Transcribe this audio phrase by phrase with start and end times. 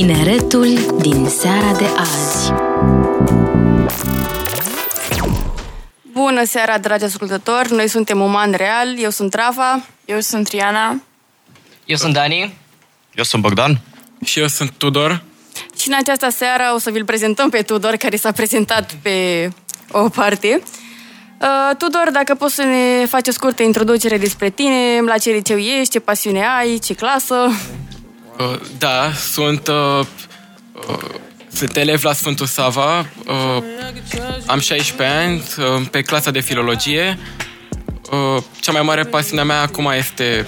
[0.00, 2.52] Tineretul din seara de azi
[6.12, 7.72] Bună seara, dragi ascultători!
[7.72, 9.86] Noi suntem Uman Real, eu sunt Rafa.
[10.04, 11.02] Eu sunt Triana.
[11.84, 12.54] Eu sunt Dani.
[13.14, 13.80] Eu sunt Bogdan.
[14.24, 15.22] Și eu sunt Tudor.
[15.76, 19.48] Și în această seară o să vi-l prezentăm pe Tudor, care s-a prezentat pe
[19.90, 20.62] o parte.
[21.40, 25.58] Uh, Tudor, dacă poți să ne faci o scurtă introducere despre tine, la ce liceu
[25.58, 27.50] ești, ce pasiune ai, ce clasă.
[28.40, 30.06] Uh, da, sunt, uh,
[30.88, 30.98] uh,
[31.52, 33.62] sunt elev la Sfântul Sava, uh,
[34.46, 37.18] am 16 ani, uh, pe clasa de filologie.
[38.10, 40.46] Uh, cea mai mare pasiune mea acum este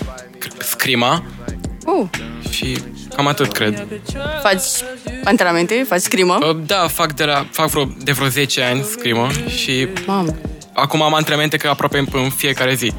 [0.59, 1.23] scrima
[1.87, 2.09] Uh,
[2.51, 2.79] și
[3.15, 3.87] cam atât, cred.
[4.43, 4.63] faci
[5.25, 6.39] antrenamente, faci scrimă.
[6.49, 10.35] Uh, da, fac de, la, fac vreo, de vreo 10 ani scrimă și Mamă,
[10.73, 12.93] acum am antrenamente că aproape în, în fiecare zi.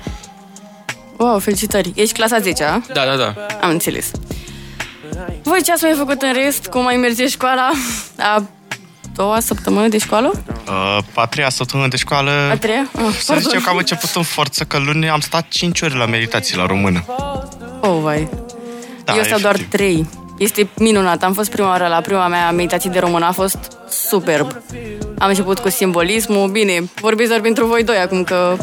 [1.17, 1.91] wow, felicitări.
[1.95, 2.93] Ești clasa 10 -a?
[2.93, 3.35] Da, da, da.
[3.61, 4.11] Am înțeles.
[5.43, 6.65] Voi ce ați mai făcut în rest?
[6.67, 7.69] Cum mai merge școala?
[8.17, 8.43] A
[9.15, 10.43] doua săptămână de școală?
[10.67, 12.31] Uh, a treia săptămână de școală...
[12.51, 12.89] A treia?
[12.95, 13.43] Ah, Să pardon.
[13.43, 16.65] zicem că am început în forță, că luni am stat 5 ore la meditații la
[16.65, 17.03] română.
[17.81, 18.29] Oh, vai.
[19.03, 19.79] Da, Eu stau doar efectiv.
[19.79, 20.09] trei.
[20.37, 21.23] Este minunat.
[21.23, 23.25] Am fost prima oară la prima mea meditație de română.
[23.25, 23.57] A fost
[23.89, 24.61] superb.
[25.17, 26.49] Am început cu simbolismul.
[26.49, 28.57] Bine, vorbiți doar pentru voi doi acum că...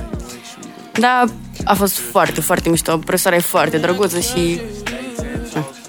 [0.92, 1.24] Da,
[1.64, 2.96] a fost foarte, foarte mișto.
[2.96, 4.60] Profesoara e foarte drăguță și...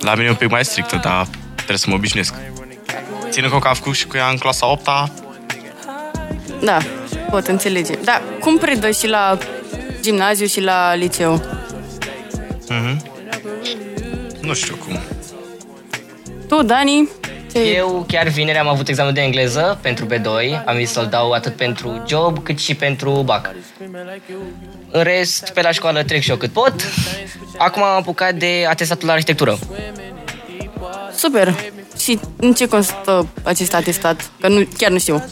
[0.02, 2.34] La mine e un pic mai strictă, dar trebuie să mă obișnuiesc.
[3.30, 5.12] Ținând cont că am făcut și cu ea în clasa 8 -a,
[6.62, 6.78] Da,
[7.30, 7.94] pot înțelege.
[8.04, 9.38] Da, cum predă și la
[10.02, 11.42] gimnaziu și la liceu?
[14.42, 15.00] nu știu cum.
[16.48, 17.10] Tu, Dani?
[17.54, 17.60] Ce...
[17.60, 20.64] Eu chiar vineri am avut examen de engleză pentru B2.
[20.66, 23.56] Am zis să-l dau atât pentru job cât și pentru BAC.
[24.92, 26.74] În rest, pe la școală trec și eu cât pot.
[27.58, 29.60] Acum am apucat de atestatul la arhitectură.
[31.16, 31.56] Super.
[31.98, 34.32] Și în ce constă acest atestat?
[34.40, 35.24] Că nu, chiar nu știu.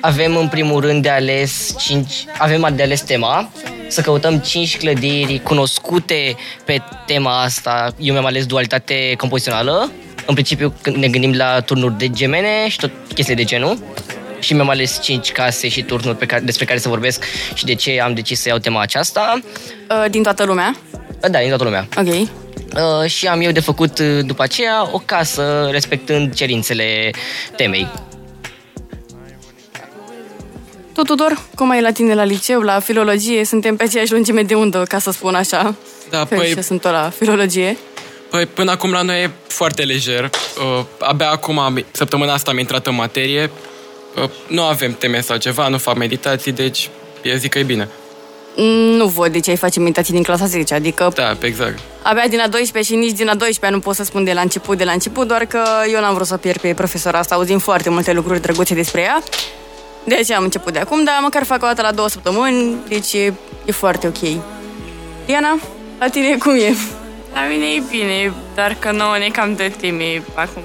[0.00, 3.48] Avem în primul rând de ales 5, avem de ales tema,
[3.88, 7.94] să căutăm 5 clădiri cunoscute pe tema asta.
[7.98, 9.90] Eu mi-am ales dualitate compozițională.
[10.26, 13.78] În principiu când ne gândim la turnuri de gemene și tot chestii de genul.
[14.38, 17.74] Și mi-am ales 5 case și turnuri pe care, despre care să vorbesc și de
[17.74, 19.40] ce am decis să iau tema aceasta.
[19.90, 20.76] Uh, din toată lumea?
[21.20, 21.88] Da, din toată lumea.
[21.96, 22.06] Ok.
[22.06, 27.10] Uh, și am eu de făcut uh, după aceea o casă respectând cerințele
[27.56, 27.88] temei.
[30.92, 33.44] Tu, Tudor, cum ai la tine la liceu, la filologie?
[33.44, 35.74] Suntem pe aceeași lungime de undă, ca să spun așa.
[36.10, 37.76] Da, Că păi- și eu sunt tot la filologie.
[38.30, 40.30] Păi până acum la noi e foarte lejer.
[40.78, 43.50] Uh, abia acum, am, săptămâna asta am intrat în materie.
[44.22, 46.90] Uh, nu avem teme sau ceva, nu fac meditații, deci
[47.22, 47.88] eu zic că e bine.
[48.56, 51.78] Mm, Nu văd de ce ai face meditații din clasa 10, adică Da, exact.
[52.02, 54.40] abia din a 12 și nici din a 12 nu pot să spun de la
[54.40, 57.58] început, de la început, doar că eu n-am vrut să pierd pe profesora asta, auzim
[57.58, 59.22] foarte multe lucruri drăguțe despre ea.
[60.04, 63.12] De aceea am început de acum, dar măcar fac o dată la două săptămâni, deci
[63.12, 63.32] e,
[63.64, 64.42] e foarte ok.
[65.26, 65.58] Diana,
[65.98, 66.74] la tine cum e?
[67.36, 70.62] La mine e bine, doar că nouă ne cam dă teme acum.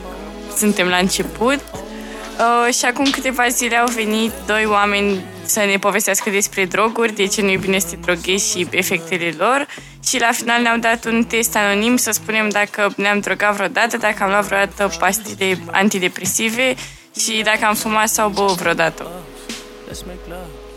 [0.57, 1.59] Suntem la început.
[1.71, 7.25] Uh, și acum câteva zile au venit doi oameni să ne povestească despre droguri, de
[7.25, 9.67] ce nu e bine să te droghezi și efectele lor.
[10.07, 14.23] Și la final ne-au dat un test anonim să spunem dacă ne-am drogat vreodată, dacă
[14.23, 16.75] am luat vreodată pastile antidepresive
[17.19, 19.11] și dacă am fumat sau băut vreodată.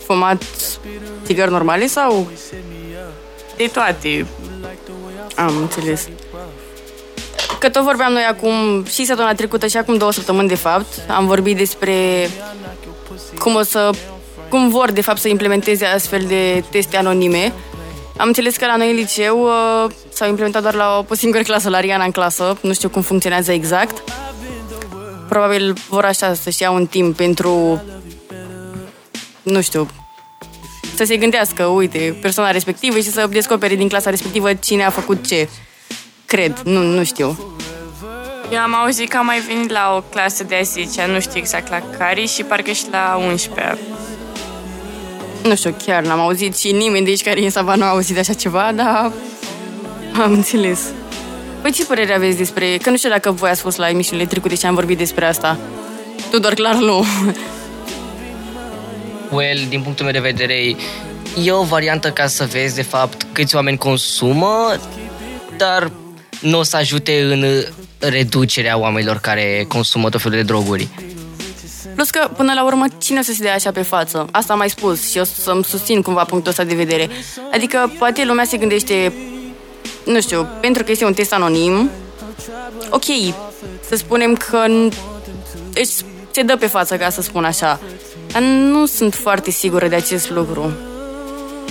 [0.06, 0.42] Fumat
[1.24, 2.30] țigări normale sau
[3.56, 4.26] De toate.
[5.36, 6.08] Am înțeles.
[7.58, 10.86] Că tot vorbeam noi acum și săptămâna trecută și acum două săptămâni de fapt.
[11.08, 12.28] Am vorbit despre
[13.38, 13.90] cum o să
[14.48, 17.52] cum vor de fapt să implementeze astfel de teste anonime.
[18.16, 21.42] Am înțeles că la noi în liceu uh, s-au implementat doar la o, o singură
[21.42, 22.56] clasă, la Riana în clasă.
[22.60, 24.02] Nu știu cum funcționează exact.
[25.28, 27.82] Probabil vor așa să-și ia un timp pentru
[29.42, 29.88] nu știu,
[30.96, 35.26] să se gândească, uite, persoana respectivă și să descopere din clasa respectivă cine a făcut
[35.26, 35.48] ce.
[36.26, 37.56] Cred, nu, nu știu.
[38.52, 41.38] Eu am auzit că am mai venit la o clasă de a 10 nu știu
[41.38, 43.78] exact la care și parcă și la 11
[45.42, 47.88] Nu știu, chiar n-am auzit și nimeni de aici care e în Sava nu a
[47.88, 49.12] auzit de așa ceva, dar
[50.22, 50.80] am înțeles.
[51.62, 52.76] Păi ce părere aveți despre...
[52.76, 55.58] Că nu știu dacă voi ați fost la emisiunile trecute și am vorbit despre asta.
[56.30, 57.04] Tu doar clar nu.
[59.30, 60.76] Well, din punctul meu de vedere,
[61.44, 64.76] e o variantă ca să vezi, de fapt, câți oameni consumă,
[65.56, 65.90] dar
[66.40, 67.44] nu o să ajute în
[67.98, 70.88] reducerea oamenilor care consumă tot felul de droguri.
[71.94, 74.26] Plus că, până la urmă, cine o să se dea așa pe față?
[74.30, 77.08] Asta am mai spus și eu să-mi susțin cumva punctul ăsta de vedere.
[77.52, 79.12] Adică, poate lumea se gândește,
[80.04, 81.90] nu știu, pentru că este un test anonim,
[82.90, 83.04] ok,
[83.88, 84.92] să spunem că n-
[85.74, 85.90] își
[86.30, 87.80] se dă pe față, ca să spun așa.
[88.34, 90.72] Dar nu sunt foarte sigură de acest lucru.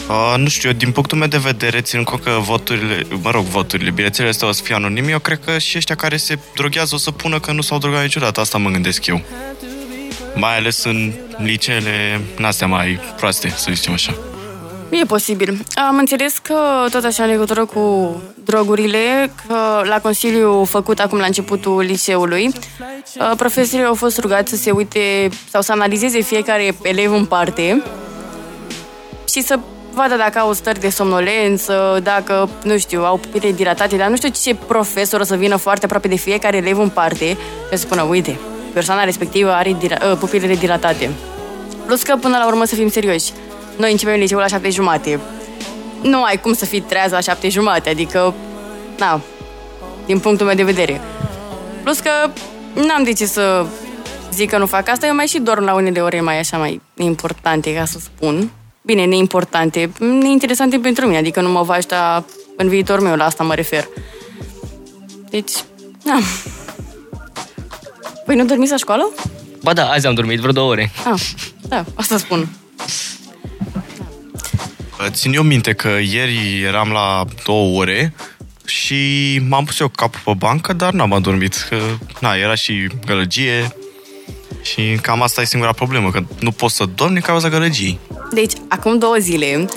[0.10, 3.46] Uh, nu știu, eu, din punctul meu de vedere, ținând cont că voturile, mă rog,
[3.46, 6.96] voturile, bilețele astea o să fie anonime, eu cred că și ăștia care se droghează
[6.96, 8.40] o să pună că nu s-au drogat niciodată.
[8.40, 9.22] Asta mă gândesc eu.
[10.36, 14.14] Mai ales în liceele n-astea mai proaste, să zicem așa.
[14.94, 15.66] E posibil.
[15.88, 16.56] Am înțeles că
[16.92, 22.52] tot așa în legătură cu drogurile, că la Consiliu făcut acum la începutul liceului,
[23.20, 27.84] uh, profesorii au fost rugați să se uite sau să analizeze fiecare elev în parte
[29.30, 29.60] și să
[29.94, 34.30] vadă dacă au stări de somnolență, dacă, nu știu, au pupile dilatate, dar nu știu
[34.30, 37.38] ce profesor o să vină foarte aproape de fiecare elev în parte și
[37.72, 38.40] să spună, uite,
[38.74, 41.10] persoana respectivă are dila- uh, pupilele dilatate.
[41.86, 43.32] Plus că, până la urmă, să fim serioși,
[43.78, 45.20] noi începem liceul la șapte jumate.
[46.02, 48.34] Nu ai cum să fii treaz la șapte jumate, adică,
[48.98, 49.22] na,
[50.06, 51.02] din punctul meu de vedere.
[51.84, 52.10] Plus că
[52.74, 53.66] n-am de ce să
[54.32, 56.82] zic că nu fac asta, eu mai și dorm la unele ore mai așa mai
[56.98, 58.52] importante, ca să spun.
[58.82, 62.26] Bine, neimportante, neinteresante pentru mine, adică nu mă va ajuta
[62.58, 63.88] în viitor meu, la asta mă refer.
[65.30, 65.52] Deci,
[66.04, 66.20] na.
[68.26, 69.10] Păi nu dormiți la școală?
[69.64, 70.92] Ba da, azi am dormit vreo două ore.
[71.06, 71.22] Ah,
[71.68, 72.48] da, asta spun.
[75.10, 78.14] Țin eu minte că ieri eram la două ore
[78.66, 81.66] și m-am pus eu capul pe bancă, dar n-am adormit.
[81.70, 81.78] Că,
[82.20, 83.76] na, era și gălăgie
[84.62, 88.00] și cam asta e singura problemă, că nu pot să dorm din cauza gălăgiei.
[88.32, 89.68] Deci, acum două zile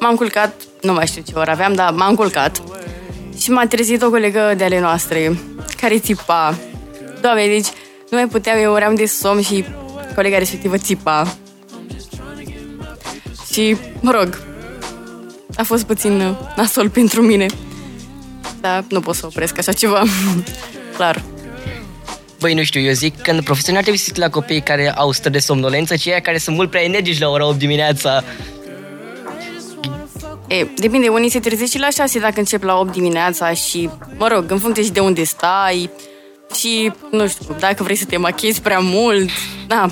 [0.00, 2.62] m-am culcat, nu mai știu ce oră aveam, dar m-am culcat
[3.40, 5.38] și m-a trezit o colegă de ale noastre
[5.80, 6.58] care țipa.
[7.20, 7.68] Doamne, deci
[8.10, 9.64] nu mai puteam, eu eram de somn și
[10.14, 11.36] colega respectivă țipa.
[13.52, 14.42] Și, mă rog,
[15.56, 17.46] a fost puțin uh, nasol pentru mine.
[18.60, 20.02] Dar nu pot să opresc așa ceva.
[20.96, 21.22] Clar.
[22.40, 25.32] Băi, nu știu, eu zic că profesorii n-ar trebui să la copiii care au stări
[25.32, 28.24] de somnolență, ci aia care sunt mult prea energici la ora 8 dimineața.
[30.46, 34.28] E, depinde, unii se trezesc și la 6 dacă încep la 8 dimineața și, mă
[34.28, 35.90] rog, în funcție și de unde stai
[36.54, 39.28] și, nu știu, dacă vrei să te machiezi prea mult,
[39.66, 39.86] da,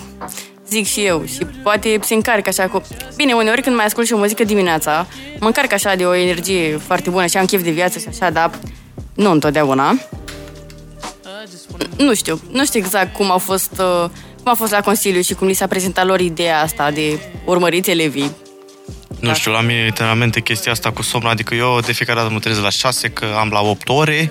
[0.70, 1.24] zic și eu.
[1.24, 2.82] Și poate se încarcă așa cu...
[3.16, 5.06] Bine, uneori când mai ascult și o muzică dimineața,
[5.38, 8.30] mă încarc așa de o energie foarte bună și am chef de viață și așa,
[8.30, 8.50] dar
[9.14, 9.98] nu întotdeauna.
[11.96, 14.10] Nu știu, nu știu exact cum au fost, uh,
[14.42, 17.90] cum a fost la Consiliu și cum li s-a prezentat lor ideea asta de urmăriți
[17.90, 18.30] elevii.
[19.20, 22.38] Nu știu, la mine literalmente chestia asta cu somn, adică eu de fiecare dată mă
[22.38, 24.30] trezesc la 6, că am la 8 ore,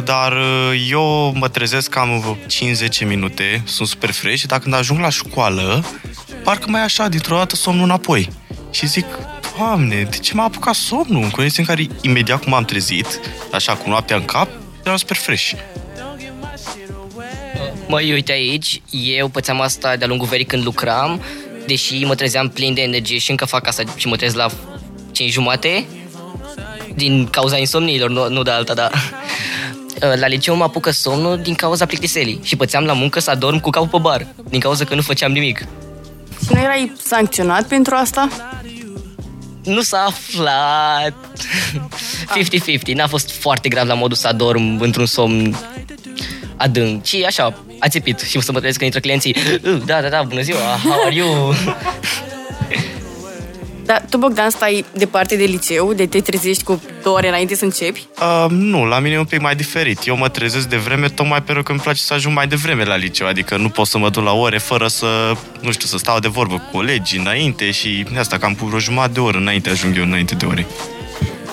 [0.00, 2.38] dar uh, eu mă trezesc cam
[3.02, 5.84] 5-10 minute, sunt super fresh, dar când ajung la școală,
[6.44, 8.28] parcă mai așa, dintr-o dată somnul înapoi.
[8.70, 9.06] Și zic,
[9.58, 11.22] Doamne, de ce m-a apucat somnul?
[11.22, 13.20] În condiții în care imediat cum am trezit,
[13.52, 14.48] așa cu noaptea în cap,
[14.84, 15.52] eram super fresh.
[17.88, 21.22] Măi, uite aici, eu pățeam asta de-a lungul verii când lucram,
[21.66, 24.46] deși mă trezeam plin de energie și încă fac asta și mă trez la
[25.12, 25.84] 5 jumate,
[26.94, 28.90] din cauza insomniilor, nu, nu de alta, dar...
[30.00, 33.70] La liceu mă apucă somnul din cauza plictiselii și pățeam la muncă să adorm cu
[33.70, 35.58] capul pe bar, din cauza că nu făceam nimic.
[36.44, 38.28] Și nu erai sancționat pentru asta?
[39.64, 41.14] Nu s-a aflat.
[42.90, 45.56] 50-50, n-a fost foarte grav la modul să adorm într-un somn
[46.56, 49.36] adânc, ci așa, a țipit și să mă trezesc când intră clienții.
[49.64, 51.54] "Uh, Da, da, da, bună ziua, how are you?
[53.86, 57.64] Dar tu, Bogdan, stai departe de liceu, de te trezești cu două ore înainte să
[57.64, 58.06] începi?
[58.20, 60.06] Uh, nu, la mine e un pic mai diferit.
[60.06, 62.96] Eu mă trezesc de vreme tocmai pentru că îmi place să ajung mai devreme la
[62.96, 66.18] liceu, adică nu pot să mă duc la ore fără să, nu știu, să stau
[66.18, 69.96] de vorbă cu colegii înainte și asta cam cu vreo jumătate de oră înainte ajung
[69.96, 70.66] eu înainte de ore.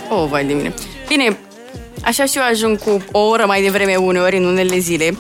[0.10, 0.74] Oh, vai de mine.
[1.08, 1.38] Bine,
[2.04, 5.18] așa și eu ajung cu o oră mai devreme uneori în unele zile,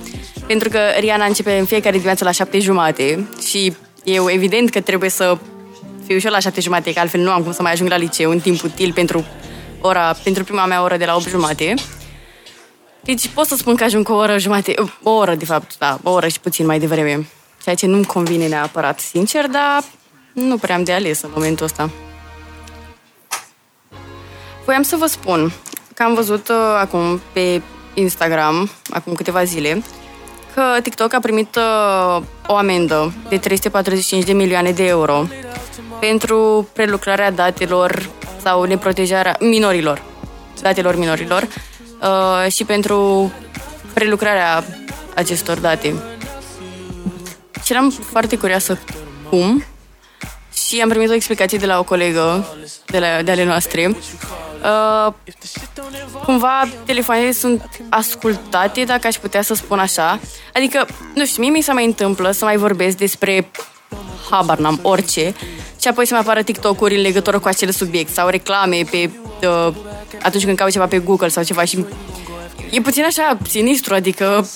[0.48, 5.10] pentru că Riana începe în fiecare dimineață la șapte jumate și eu evident că trebuie
[5.10, 5.38] să
[6.06, 7.96] fiu și eu la șapte jumate, că altfel nu am cum să mai ajung la
[7.96, 9.26] liceu în timp util pentru,
[9.82, 11.74] ora, pentru prima mea oră de la 8 jumate.
[13.02, 16.00] Deci pot să spun că ajung cu o oră jumate, o oră de fapt, da,
[16.04, 17.28] o oră și puțin mai devreme.
[17.64, 19.84] Ceea ce nu-mi convine neapărat, sincer, dar
[20.34, 21.90] nu prea am de ales în momentul ăsta.
[24.66, 25.52] Voiam să vă spun
[25.94, 27.62] că am văzut uh, acum pe
[27.94, 29.84] Instagram, acum câteva zile,
[30.54, 35.28] că TikTok a primit uh, o amendă de 345 de milioane de euro
[36.08, 38.10] pentru prelucrarea datelor
[38.42, 40.02] sau neprotejarea minorilor,
[40.62, 41.48] datelor minorilor
[42.02, 43.32] uh, și pentru
[43.94, 44.64] prelucrarea
[45.16, 45.96] acestor date.
[47.64, 48.80] Și eram foarte curioasă
[49.30, 49.64] cum
[50.54, 52.48] și am primit o explicație de la o colegă
[52.86, 53.96] de, la, de ale noastre
[54.64, 55.14] Uh,
[56.26, 60.20] cumva telefoanele sunt ascultate, dacă aș putea să spun așa.
[60.54, 63.52] Adică, nu știu, mie mi se mai întâmplă să mai vorbesc despre
[64.30, 65.34] habar n-am, orice,
[65.82, 69.10] și apoi să mai apară TikTok-uri în legătură cu acel subiect sau reclame pe,
[69.48, 69.74] uh,
[70.22, 71.86] atunci când caut ceva pe Google sau ceva și
[72.70, 74.48] e puțin așa sinistru, adică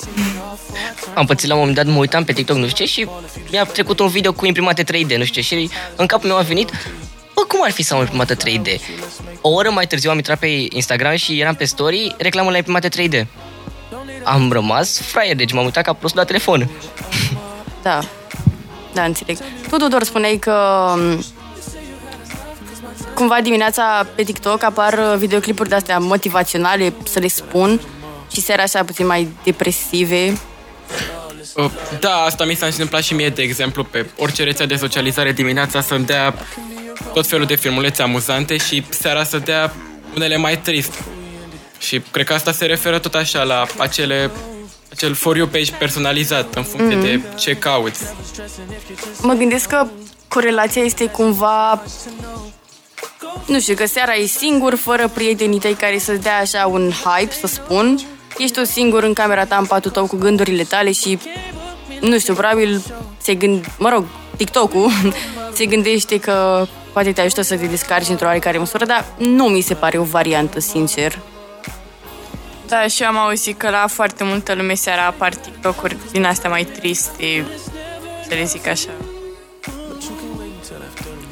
[1.14, 3.08] Am pățit la un moment dat, mă uitam pe TikTok, nu știu ce, și
[3.52, 6.42] mi-a trecut un video cu imprimate 3D, nu știu ce, și în capul meu a
[6.42, 6.72] venit,
[7.36, 8.82] bă, cum ar fi să am o imprimată 3D?
[9.42, 12.90] O oră mai târziu am intrat pe Instagram și eram pe story, reclamă la imprimate
[12.90, 13.26] 3D.
[14.24, 16.70] Am rămas fraier, deci m-am uitat ca prost la telefon.
[17.82, 18.00] Da,
[18.98, 19.38] da, înțeleg.
[19.70, 20.54] Tu, Tudor, spuneai că
[20.98, 21.26] m,
[23.14, 27.82] cumva dimineața pe TikTok apar uh, videoclipuri de-astea motivaționale, să le spun,
[28.32, 30.38] și seara așa puțin mai depresive.
[31.56, 35.32] Uh, Da, asta mi s-a întâmplat și mie, de exemplu, pe orice rețea de socializare
[35.32, 36.34] dimineața să-mi dea
[37.14, 39.74] tot felul de filmulețe amuzante și seara să dea
[40.16, 40.94] unele mai trist.
[41.78, 44.32] Și cred că asta se referă tot așa la acele
[44.98, 48.04] acel for you page personalizat în funcție de ce cauți.
[49.22, 49.88] Mă gândesc că
[50.28, 51.84] corelația este cumva
[53.46, 57.34] nu știu, că seara e singur, fără prietenii tăi care să-ți dea așa un hype,
[57.34, 58.00] să spun.
[58.38, 61.20] Ești tu singur în camera ta, în patul tău, cu gândurile tale și,
[62.02, 62.82] nu știu, probabil
[63.18, 63.66] se gând...
[63.78, 64.92] Mă rog, TikTok-ul
[65.58, 69.62] se gândește că poate te ajută să te descarci într-o oarecare măsură, dar nu mi
[69.62, 71.20] se pare o variantă, sincer.
[72.68, 76.50] Da, și eu am auzit că la foarte multă lume seara apar TikTok-uri din astea
[76.50, 77.46] mai triste,
[78.28, 78.90] să le zic așa.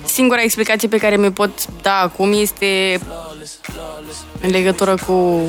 [0.05, 1.51] Singura explicație pe care mi-o pot
[1.81, 2.99] da acum este
[4.41, 5.41] în legătură cu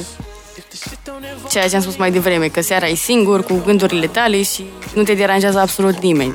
[1.50, 4.64] ceea ce am spus mai devreme, că seara e singur, cu gândurile tale și
[4.94, 6.34] nu te deranjează absolut nimeni.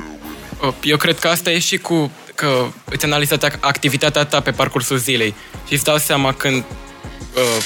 [0.62, 4.50] Uh, Eu cred că asta e și cu că îți analizat ac- activitatea ta pe
[4.50, 5.34] parcursul zilei
[5.66, 6.64] și îți dau seama când
[7.34, 7.62] uh,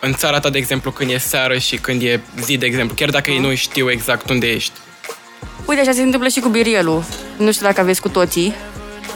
[0.00, 3.10] în țara ta, de exemplu, când e seară și când e zi, de exemplu, chiar
[3.10, 4.72] dacă ei nu știu exact unde ești.
[5.64, 7.04] Uite, așa se întâmplă și cu birielul.
[7.36, 8.54] Nu știu dacă aveți cu toții,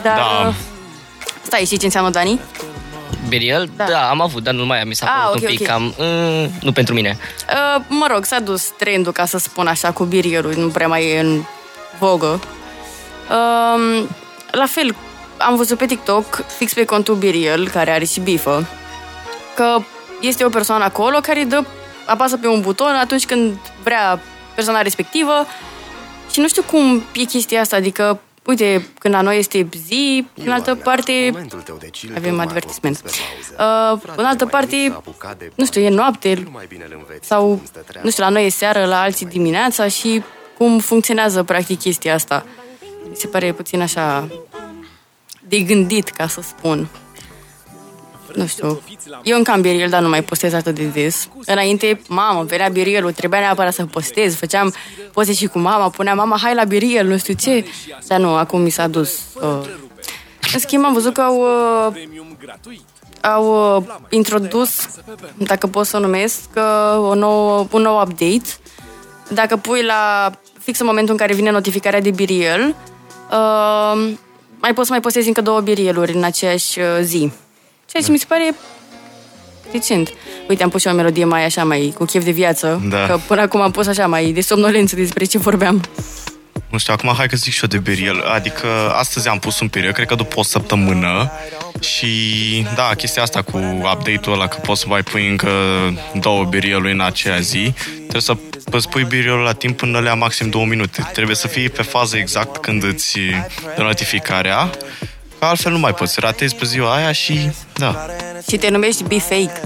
[0.02, 0.16] dar...
[0.16, 0.54] Da.
[1.42, 2.40] Stai, știi ce înseamnă, Dani?
[3.28, 3.70] Biriel?
[3.76, 3.84] Da.
[3.84, 3.90] Da.
[3.90, 4.88] da, am avut, dar nu mai am.
[4.88, 5.66] Mi s-a Ah, părut ok, un pic ok.
[5.66, 5.94] cam...
[5.98, 7.18] Mm, nu pentru mine.
[7.52, 11.06] Uh, mă rog, s-a dus trendul, ca să spun așa, cu birielul, nu prea mai
[11.06, 11.42] e în
[11.98, 12.40] vogă.
[13.30, 14.04] Uh,
[14.50, 14.94] la fel,
[15.38, 18.66] am văzut pe TikTok, fix pe contul Biriel, care are și bifă,
[19.54, 19.78] că
[20.26, 21.64] este o persoană acolo care dă,
[22.06, 24.20] apasă pe un buton atunci când vrea
[24.54, 25.46] persoana respectivă
[26.30, 30.50] și nu știu cum e chestia asta, adică Uite, când la noi este zi, în
[30.50, 31.32] altă parte
[32.14, 33.02] avem advertisment.
[33.04, 35.00] Uh, în altă parte,
[35.54, 36.52] nu știu, e noapte
[37.20, 37.60] sau,
[38.02, 40.22] nu știu, la noi e seară, la alții dimineața și
[40.56, 42.46] cum funcționează practic chestia asta.
[43.08, 44.28] Mi se pare puțin așa
[45.40, 46.88] de gândit, ca să spun.
[48.34, 48.82] Nu știu.
[49.22, 51.28] Eu încă am biriel, dar nu mai postez atât de des.
[51.46, 54.34] Înainte, mamă, venea birielul, trebuia neapărat să postez.
[54.34, 54.74] Făceam
[55.12, 57.64] poze și cu mama, punea mama, hai la biriel, nu știu ce.
[58.06, 59.18] Dar nu, acum mi s-a dus.
[59.34, 59.60] Uh.
[60.52, 61.40] În schimb, am văzut că au,
[61.88, 62.02] uh,
[63.20, 64.88] au uh, introdus,
[65.36, 68.48] dacă pot să o numesc, uh, o nouă, un nou update.
[69.28, 72.74] Dacă pui la fix în momentul în care vine notificarea de biriel,
[73.30, 74.12] uh,
[74.60, 77.32] mai poți să mai postezi încă două birieluri în aceeași uh, zi.
[77.94, 78.54] Ceea ce mi se pare
[79.72, 80.12] decent.
[80.48, 82.82] Uite, am pus și o melodie mai așa, mai cu chef de viață.
[82.88, 83.06] Da.
[83.06, 85.84] Că până acum am pus așa, mai de somnolență despre ce vorbeam.
[86.70, 88.20] Nu știu, acum hai că zic și eu de biriel.
[88.20, 91.30] Adică astăzi am pus un biriel, cred că după o săptămână
[91.80, 92.06] și
[92.74, 95.50] da, chestia asta cu update-ul ăla că poți să mai pui încă
[96.20, 98.36] două birieluri în aceea zi, trebuie să
[98.70, 101.10] îți pui birielul la timp până la maxim două minute.
[101.12, 103.18] Trebuie să fii pe fază exact când îți
[103.76, 104.70] dă notificarea,
[105.44, 106.20] că altfel nu mai poți.
[106.20, 108.06] Ratezi pe ziua aia și da.
[108.48, 109.60] Și te numești Be Fake.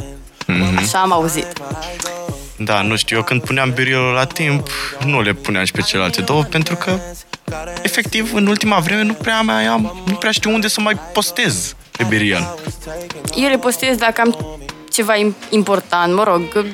[0.46, 0.76] Mhm.
[0.76, 1.46] Așa am auzit.
[2.56, 4.68] Da, nu știu, eu când puneam birielul la timp,
[5.04, 6.98] nu le puneam și pe celelalte două, pentru că,
[7.82, 11.74] efectiv, în ultima vreme nu prea mai am, nu prea știu unde să mai postez
[11.90, 12.54] pe biriel.
[13.36, 14.56] Eu le postez dacă am
[14.92, 16.66] ceva im- important, mă rog,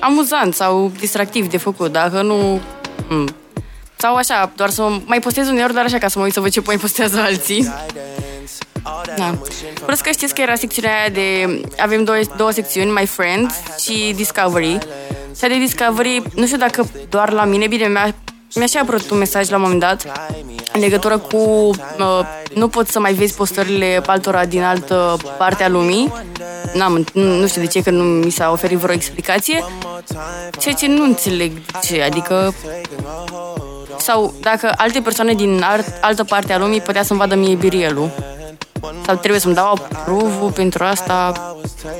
[0.00, 2.60] amuzant sau distractiv de făcut, dacă nu...
[3.08, 3.34] m,
[3.96, 6.50] Sau așa, doar să mai postez uneori doar așa ca să mă uit să văd
[6.50, 7.72] ce mai postează alții.
[9.16, 9.38] Da.
[9.84, 11.60] Plus că știți că era secțiunea aia de...
[11.78, 14.78] Avem două, două secțiuni, My Friends și Discovery.
[15.38, 18.14] Cea de Discovery, nu știu dacă doar la mine, bine, mi-a,
[18.54, 20.06] mi-a și apărut un mesaj la un moment dat
[20.72, 22.20] în legătură cu uh,
[22.54, 26.12] nu poți să mai vezi postările altora din altă parte a lumii.
[26.74, 29.64] N-am, nu, nu știu de ce, că nu mi s-a oferit vreo explicație.
[30.58, 32.54] Ceea ce nu înțeleg de ce, adică
[33.98, 38.10] sau dacă alte persoane din alt, altă parte a lumii putea să-mi vadă mie birielul.
[39.04, 41.32] Sau trebuie să-mi dau approve pentru asta?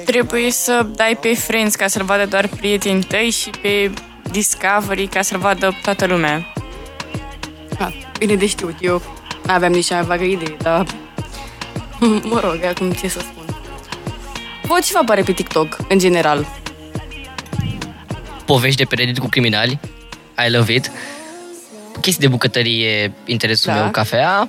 [0.05, 3.91] Trebuie să dai pe Friends ca să-l vadă doar prietenii tăi și pe
[4.31, 6.53] Discovery ca să-l vadă toată lumea.
[7.79, 9.03] Ah, bine de știut, eu
[9.47, 10.87] nu aveam nici mai vagă idee, dar...
[12.31, 13.45] Mă rog, acum ce să spun.
[14.63, 16.47] Vă ce vă apare pe TikTok, în general?
[18.45, 19.79] Povești de pe Reddit cu criminali.
[20.47, 20.91] I love it.
[22.01, 23.81] Chestii de bucătărie, interesul Da.
[23.81, 24.49] meu, cafea.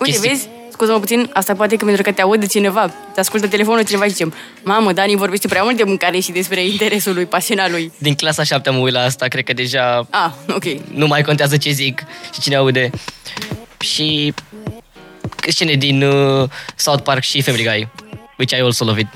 [0.00, 0.48] Uite, Chestii- vezi?
[0.76, 4.10] Scuză-mă puțin, asta poate că pentru că te aude cineva, te ascultă telefonul cineva și
[4.10, 7.92] zicem Mamă, Dani vorbește prea mult de mâncare și despre interesul lui, pasiunea lui.
[7.98, 10.64] Din clasa 7 am uit la asta, cred că deja Ah, ok.
[10.94, 12.02] nu mai contează ce zic
[12.34, 12.90] și cine aude.
[13.78, 14.34] Și
[15.48, 17.88] scene din uh, South Park și Family Guy,
[18.38, 19.06] which I also love it.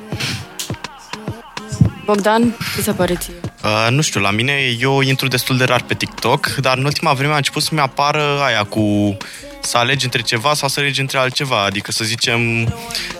[2.05, 3.35] Bogdan, ce se pare ție?
[3.65, 7.13] Uh, nu știu, la mine eu intru destul de rar pe TikTok, dar în ultima
[7.13, 9.17] vreme a început să-mi apară aia cu
[9.63, 11.65] să alegi între ceva sau să alegi între altceva.
[11.65, 12.41] Adică să zicem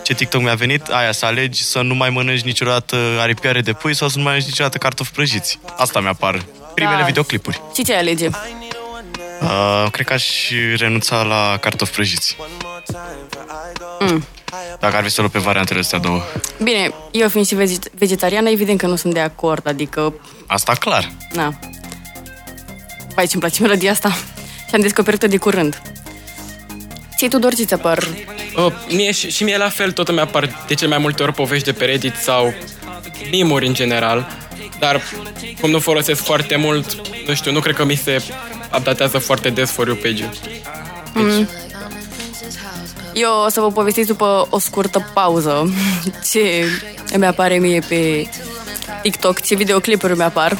[0.03, 3.95] ce TikTok mi-a venit, aia să alegi să nu mai mănânci niciodată aripioare de pui
[3.95, 5.59] sau să nu mai mănânci niciodată cartofi prăjiți.
[5.77, 6.45] Asta mi-apar.
[6.73, 7.05] Primele Da.
[7.05, 7.61] videoclipuri.
[7.75, 8.29] Și ce ai alege?
[9.41, 12.35] Uh, cred că aș renunța la cartofi prăjiți.
[13.99, 14.25] Mm.
[14.79, 16.21] Dacă ar fi să luăm pe variantele astea două.
[16.63, 20.13] Bine, eu fiind și vege- vegetariană, evident că nu sunt de acord, adică,
[20.47, 21.11] Asta clar.
[21.33, 21.53] na.
[23.15, 24.09] Vai, ce-mi place melodia asta.
[24.67, 25.81] Și am descoperit-o de curând.
[27.17, 28.07] Ție, Tudor, ce ți apar?
[28.57, 31.33] Uh, mie și, și mie la fel tot îmi apar de cel mai multe ori
[31.33, 32.53] povești de pe Reddit sau
[33.31, 34.27] mimuri în general,
[34.79, 35.01] dar
[35.61, 38.21] cum nu folosesc foarte mult, nu știu, nu cred că mi se
[38.77, 40.25] updatează foarte des for you page
[41.13, 41.47] Deci,
[43.13, 45.69] Eu o să vă povestesc după o scurtă pauză
[46.31, 46.65] ce
[47.13, 48.29] îmi apare mie pe
[49.01, 50.57] TikTok, ce videoclipuri mi apar.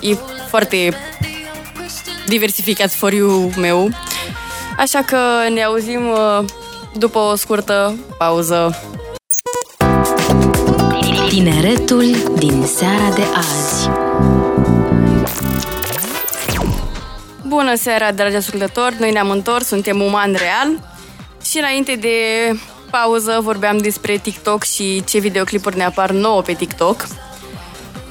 [0.00, 0.14] E
[0.48, 0.96] foarte
[2.26, 3.90] diversificat for you meu.
[4.78, 5.18] Așa că
[5.52, 6.44] ne auzim uh,
[6.94, 8.80] după o scurtă pauză.
[11.28, 12.04] Tineretul
[12.36, 13.88] din seara de azi.
[17.46, 18.94] Bună seara, dragi ascultători!
[18.98, 20.95] Noi ne-am întors, suntem Uman Real
[21.50, 22.16] și înainte de
[22.90, 27.06] pauză vorbeam despre TikTok și ce videoclipuri ne apar nouă pe TikTok.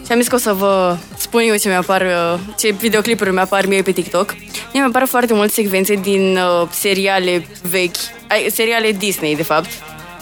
[0.06, 3.65] Și am zis că o să vă spun eu ce mi-apar, uh, ce videoclipuri mi-apar
[3.65, 4.36] mie pe TikTok.
[4.74, 7.95] Mie mi-apar foarte multe secvențe din uh, seriale vechi,
[8.28, 9.69] ai, seriale Disney, de fapt,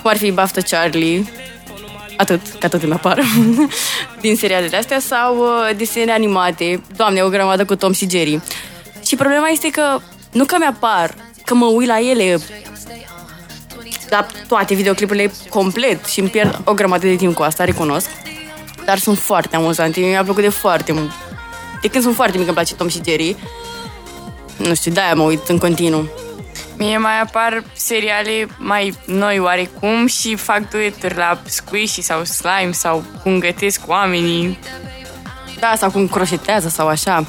[0.01, 1.25] cum ar fi Baftă Charlie,
[2.17, 3.19] atât, că atât îmi apar,
[4.21, 8.41] din serialele astea, sau uh, desene animate, doamne, o grămadă cu Tom și Jerry.
[9.05, 9.99] Și problema este că
[10.31, 12.39] nu că mi-apar, că mă uit la ele
[14.13, 18.09] la toate videoclipurile complet și îmi pierd o grămadă de timp cu asta, recunosc.
[18.85, 21.11] Dar sunt foarte amuzante, mi-a plăcut de foarte mult.
[21.81, 23.35] De când sunt foarte mică îmi place Tom și Jerry.
[24.57, 26.09] Nu știu, de-aia mă uit în continuu.
[26.77, 33.03] Mie mai apar seriale mai noi oarecum și fac dueturi la squishy sau slime sau
[33.23, 34.59] cum gătesc oamenii.
[35.59, 37.25] Da, sau cum croșetează sau așa.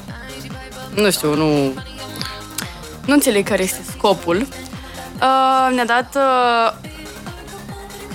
[0.95, 1.75] Nu știu, nu...
[3.07, 4.47] Nu înțeleg care este scopul.
[5.15, 6.91] Uh, ne-a dat uh,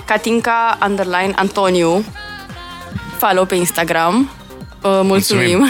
[0.05, 2.03] Katinka underline Antoniu
[3.17, 4.29] follow pe Instagram.
[4.83, 5.57] Uh, mulțumim.
[5.57, 5.67] Mulțumim.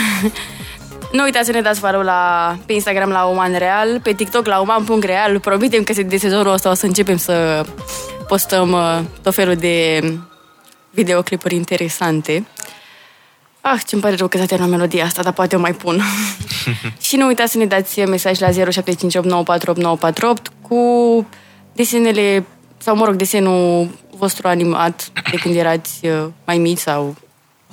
[1.16, 4.60] nu uitați să ne dați follow la, pe Instagram la Uman Real, pe TikTok la
[4.60, 5.40] uman.real.
[5.40, 7.66] Promitem că de sezonul ăsta o să începem să
[8.28, 10.04] postăm uh, tot felul de
[10.92, 12.48] videoclipuri interesante.
[13.62, 16.02] Ah, ce-mi pare rău că s-a terminat melodia asta, dar poate o mai pun.
[17.08, 18.54] și nu uitați să ne dați mesaj la 0758948948
[20.70, 21.28] cu
[21.74, 22.46] desenele,
[22.78, 27.16] sau mă rog, desenul vostru animat de când erați uh, mai mici sau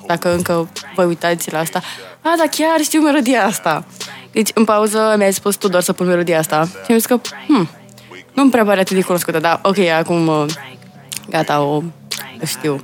[0.07, 1.83] dacă încă vă uitați la asta.
[2.21, 3.85] A, da, chiar știu melodia asta.
[4.33, 6.65] Deci, în pauză mi-a spus tu doar să pun melodia asta.
[6.65, 7.69] Și am zis că, hmm,
[8.33, 10.45] nu-mi prea pare atât de cunoscută, dar ok, acum uh,
[11.31, 11.83] gata, o,
[12.43, 12.81] o știu.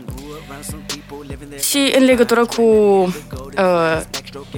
[1.59, 4.01] Și în legătură cu uh,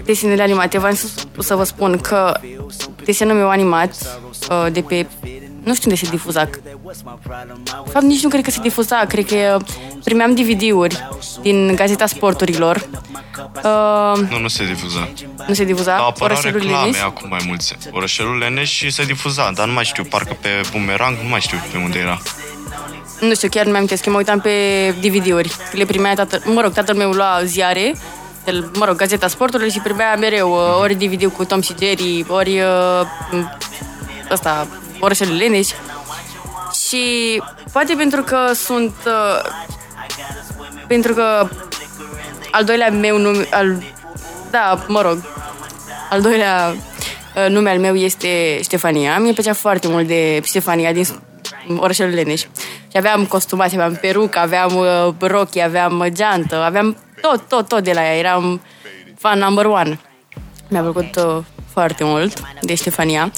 [0.05, 2.41] desenele animate, v-am spus să vă spun că
[3.05, 5.07] desenul meu animat uh, de pe...
[5.65, 6.45] Nu știu unde se difuza.
[6.45, 9.05] De fapt, nici nu cred că se difuza.
[9.09, 9.67] Cred că uh,
[10.05, 11.09] primeam DVD-uri
[11.43, 12.89] din Gazeta Sporturilor.
[13.65, 15.09] Uh, Nu, nu se difuza.
[15.47, 15.97] nu se difuza.
[15.97, 17.01] Au apărut Orășelul reclame Lenis.
[17.01, 17.77] acum mai mulți.
[17.91, 21.59] Orășelul Leneș și se difuza, dar nu mai știu, parcă pe Bumerang, nu mai știu
[21.73, 22.21] pe unde era.
[23.21, 24.51] Nu știu, chiar nu mi-am amintesc, că mă uitam pe
[25.01, 25.53] DVD-uri.
[25.73, 27.95] Le primea tatăl, mă rog, tatăl meu lua ziare,
[28.47, 32.25] el, mă rog, Gazeta Sporturilor și primea mereu uh, ori DVD cu Tom și Jerry,
[32.29, 33.07] ori uh,
[34.31, 34.67] ăsta,
[35.01, 35.69] Orășele Leneș.
[36.87, 38.95] Și poate pentru că sunt...
[39.07, 39.51] Uh,
[40.87, 41.49] pentru că
[42.51, 43.47] al doilea meu nume...
[43.51, 43.83] Al,
[44.51, 45.19] da, mă rog,
[46.11, 46.75] al doilea
[47.37, 49.17] uh, nume al meu este Ștefania.
[49.17, 51.07] Mie îmi plăcea foarte mult de Ștefania din
[51.77, 52.41] orășelul Leneș.
[52.41, 57.85] Și aveam costumați, aveam perucă, aveam uh, rochi, aveam uh, geantă, aveam tot, tot, tot
[57.85, 58.17] de la ea.
[58.17, 58.61] Eram
[59.19, 60.01] fan number one.
[60.69, 61.39] Mi-a plăcut uh,
[61.73, 63.33] foarte mult de Ștefania.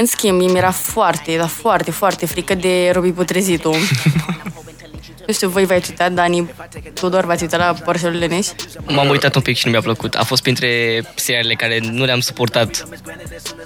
[0.00, 3.70] În schimb, mie mi-era foarte, dar foarte, foarte frică de Robi Putrezitu.
[5.26, 6.50] nu știu, voi v-ați uitat, Dani,
[6.94, 8.46] Tudor, v-ați uitat la Orășelul Leneș?
[8.86, 10.14] M-am uitat un pic și nu mi-a plăcut.
[10.14, 12.88] A fost printre serialele care nu le-am suportat.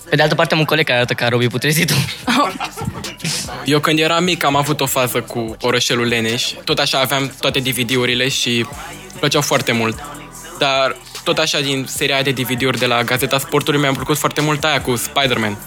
[0.08, 1.94] Pe de altă parte am un coleg care arată ca Robi Putrezitu.
[3.64, 6.50] Eu când eram mic am avut o fază cu Orășelul Leneș.
[6.64, 10.02] Tot așa aveam toate DVD-urile și îmi plăceau foarte mult.
[10.58, 14.64] Dar tot așa din seria de DVD-uri de la Gazeta Sportului mi-a plăcut foarte mult
[14.64, 15.58] aia cu Spider-Man.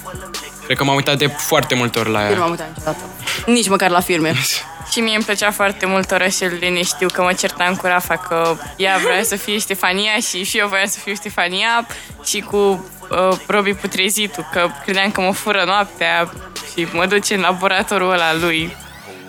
[0.67, 2.39] Cred că m-am uitat de foarte multe ori la Eu nu ea.
[2.39, 3.03] m-am uitat niciodată.
[3.45, 4.33] Nici măcar la filme.
[4.91, 6.87] Și mie îmi plăcea foarte mult orășelul Leneș.
[6.87, 10.67] Știu că mă certam cu Rafa că ea vrea să fie Ștefania și și eu
[10.67, 11.87] voiam să fiu Ștefania
[12.25, 16.31] și cu uh, Robi Putrezitu, că credeam că mă fură noaptea
[16.73, 18.75] și mă duce în laboratorul ăla lui.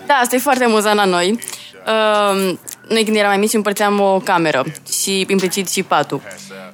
[0.05, 1.39] Da, asta e foarte amuzant la noi.
[1.85, 4.63] Uh, noi când eram mai mici împărțeam o cameră
[5.01, 6.21] și implicit și patul.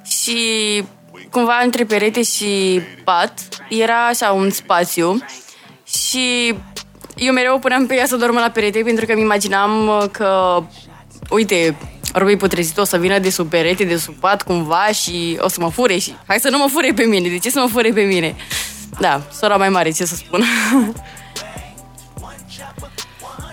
[0.08, 0.38] Și
[1.30, 5.24] cumva între perete și pat era așa un spațiu
[5.86, 6.54] și
[7.16, 10.62] eu mereu puneam pe ea să dormă la perete pentru că îmi imaginam uh, că,
[11.30, 11.76] uite,
[12.12, 15.60] Robi Putrezit o să vină de sub perete, de sub pat cumva și o să
[15.60, 17.90] mă fure și hai să nu mă fure pe mine, de ce să mă fure
[17.90, 18.36] pe mine?
[19.00, 20.44] Da, sora mai mare, ce să spun.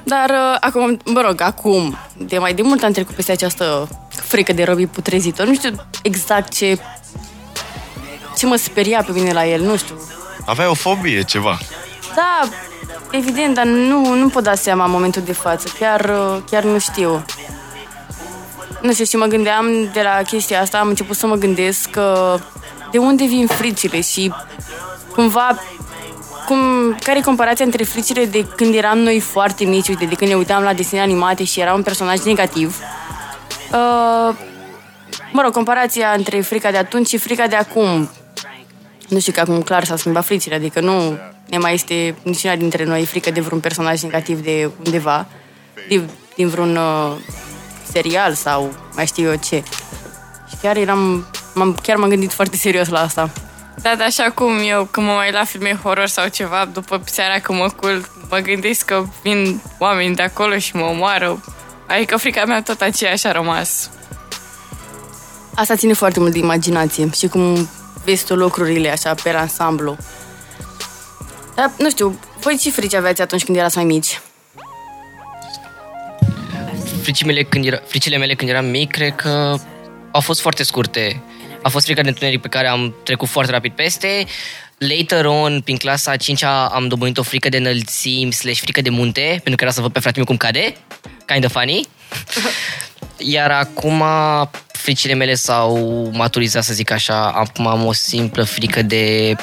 [0.03, 4.53] Dar uh, acum, mă rog, acum, de mai de mult am trecut peste această frică
[4.53, 5.47] de Robi putrezitor.
[5.47, 6.79] Nu știu exact ce
[8.43, 9.95] ce mă speria pe mine la el, nu știu.
[10.45, 11.57] Aveai o fobie, ceva.
[12.15, 12.49] Da,
[13.11, 15.67] evident, dar nu, nu pot da seama în momentul de față.
[15.79, 17.25] Chiar, uh, chiar nu știu.
[18.81, 22.37] Nu știu, și mă gândeam de la chestia asta, am început să mă gândesc că
[22.91, 24.33] de unde vin fricile și
[25.13, 25.59] cumva
[26.45, 26.59] cum,
[27.03, 30.37] care e comparația între fricile de când eram noi foarte mici, uite, de când ne
[30.37, 32.77] uitam la desene animate și era un personaj negativ.
[33.71, 34.35] Uh,
[35.31, 38.09] mă rog, comparația între frica de atunci și frica de acum.
[39.13, 41.17] Nu știu că acum clar s-au schimbat fricile, adică nu
[41.49, 45.25] ne mai este niciuna dintre noi frică de vreun personaj negativ de undeva,
[45.87, 47.11] din, din vreun uh,
[47.91, 49.63] serial sau mai știu eu ce.
[50.49, 53.29] Și chiar eram, m-am, chiar m-am gândit foarte serios la asta.
[53.81, 57.39] Da, dar așa cum eu, când mă mai la filme horror sau ceva, după seara
[57.39, 61.43] când mă culc, mă gândesc că vin oameni de acolo și mă omoară.
[61.87, 63.89] Adică frica mea tot aceeași a rămas.
[65.55, 67.69] Asta ține foarte mult de imaginație și cum
[68.05, 69.97] vezi tu lucrurile așa pe ansamblu.
[71.55, 74.19] Dar, nu știu, voi ce frici aveați atunci când erați mai mici?
[77.01, 79.57] Fricile mele, când era, fricile mele când eram mic, cred că
[80.11, 81.23] au fost foarte scurte.
[81.61, 84.25] A fost frica de întuneric pe care am trecut foarte rapid peste.
[84.77, 88.89] Later on, prin clasa a 5 am dobândit o frică de înălțimi slash frică de
[88.89, 90.75] munte, pentru că era să văd pe fratele meu cum cade.
[91.25, 91.87] Kind of funny.
[93.17, 94.03] Iar acum
[94.83, 97.31] fricile mele s-au maturizat, să zic așa.
[97.31, 99.35] Acum am o simplă frică de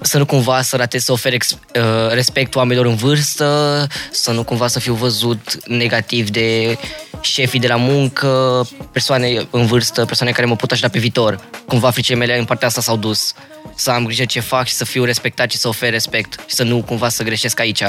[0.00, 4.44] să nu cumva să ratez să ofer ex, uh, respect oamenilor în vârstă, să nu
[4.44, 6.78] cumva să fiu văzut negativ de
[7.20, 11.40] șefii de la muncă, persoane în vârstă, persoane care mă pot ajuta pe viitor.
[11.66, 13.32] Cumva fricile mele în partea asta s-au dus.
[13.74, 16.62] Să am grijă ce fac și să fiu respectat și să ofer respect și să
[16.62, 17.82] nu cumva să greșesc aici.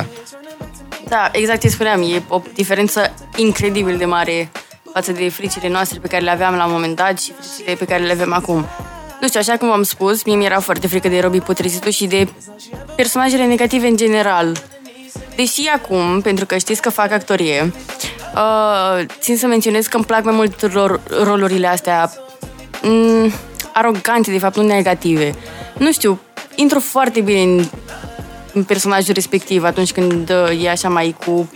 [1.07, 4.49] Da, exact ce spuneam, e o diferență incredibil de mare
[4.95, 7.85] față de fricile noastre pe care le aveam la un moment dat și fricile pe
[7.85, 8.65] care le avem acum.
[9.21, 12.27] Nu știu, așa cum am spus, mie mi-era foarte frică de Robi Putrezitu și de
[12.95, 14.57] personajele negative în general.
[15.35, 17.73] Deși acum, pentru că știți că fac actorie,
[18.35, 22.11] uh, țin să menționez că îmi plac mai mult ro- rolurile astea
[22.81, 23.31] mm,
[23.73, 25.35] arogante, de fapt, nu negative.
[25.77, 26.19] Nu știu,
[26.55, 27.65] intru foarte bine în,
[28.53, 31.51] în personajul respectiv atunci când uh, e așa mai cu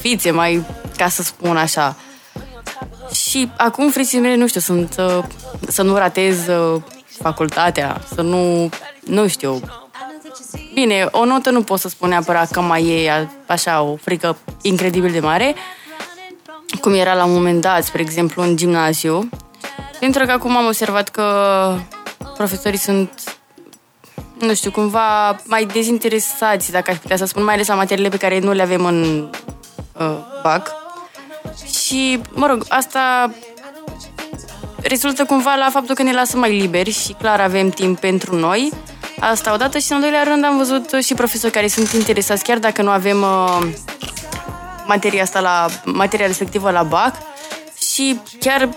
[0.00, 0.64] fițe, mai,
[0.96, 1.96] ca să spun așa.
[3.12, 5.18] Și acum fricile mele, nu știu, sunt uh,
[5.68, 6.82] să nu ratez uh,
[7.22, 8.68] facultatea, să nu,
[9.04, 9.60] nu știu.
[10.74, 14.36] Bine, o notă nu pot să spun neapărat că mai e a- așa o frică
[14.62, 15.54] incredibil de mare,
[16.80, 19.28] cum era la un moment dat, spre exemplu, în gimnaziu,
[20.00, 21.74] pentru că acum am observat că
[22.36, 23.36] profesorii sunt
[24.38, 28.16] nu știu, cumva mai dezinteresați, dacă aș putea să spun, mai ales la materiile pe
[28.16, 29.28] care nu le avem în
[29.98, 30.70] uh, BAC.
[31.86, 33.30] Și, mă rog, asta
[34.82, 38.72] rezultă cumva la faptul că ne lasă mai liberi și clar avem timp pentru noi.
[39.20, 42.58] Asta odată și în al doilea rând am văzut și profesori care sunt interesați, chiar
[42.58, 43.58] dacă nu avem uh,
[44.86, 47.14] materia asta la materia respectivă la BAC
[47.92, 48.68] și chiar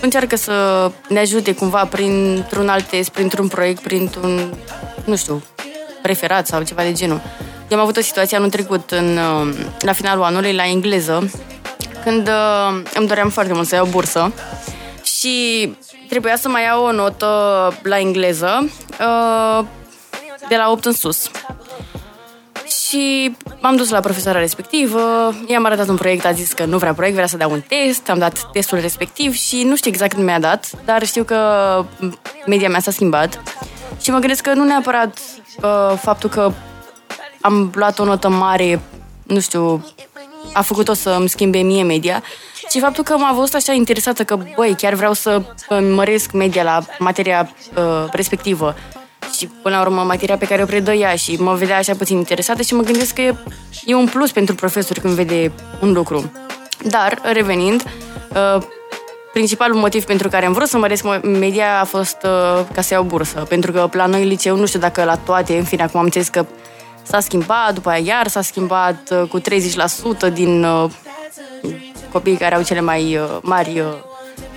[0.00, 4.54] încearcă să ne ajute cumva printr-un alt test, printr-un proiect, printr-un,
[5.04, 5.42] nu știu,
[6.02, 7.20] preferat sau ceva de genul.
[7.68, 11.30] Eu am avut o situație anul trecut, în, uh, la finalul anului, la engleză,
[12.06, 14.32] când uh, îmi doream foarte mult să iau bursă
[15.02, 15.74] și
[16.08, 17.26] trebuia să mai iau o notă
[17.82, 19.64] la engleză uh,
[20.48, 21.30] de la 8 în sus.
[22.66, 26.94] Și m-am dus la profesoara respectivă, i-am arătat un proiect, a zis că nu vrea
[26.94, 30.26] proiect, vrea să dea un test, am dat testul respectiv și nu știu exact când
[30.26, 31.40] mi-a dat, dar știu că
[32.46, 33.42] media mea s-a schimbat
[34.00, 35.18] și mă gândesc că nu neapărat
[35.62, 36.52] uh, faptul că
[37.40, 38.80] am luat o notă mare,
[39.22, 39.84] nu știu,
[40.56, 42.22] a făcut-o să îmi schimbe mie media,
[42.68, 45.42] ci faptul că m-a văzut așa interesată că, băi, chiar vreau să
[45.94, 48.74] măresc media la materia uh, respectivă
[49.36, 52.62] și până la urmă materia pe care o predă și mă vedea așa puțin interesată
[52.62, 53.34] și mă gândesc că e,
[53.84, 56.32] e un plus pentru profesor când vede un lucru.
[56.82, 57.82] Dar, revenind,
[58.34, 58.62] uh,
[59.32, 63.02] principalul motiv pentru care am vrut să măresc media a fost uh, ca să iau
[63.02, 63.40] bursă.
[63.48, 66.28] Pentru că la noi liceu, nu știu dacă la toate, în fine, acum am înțeles
[66.28, 66.46] că
[67.06, 70.90] s-a schimbat, după aia iar s-a schimbat uh, cu 30% din uh,
[72.12, 73.86] copiii care au cele mai uh, mari uh,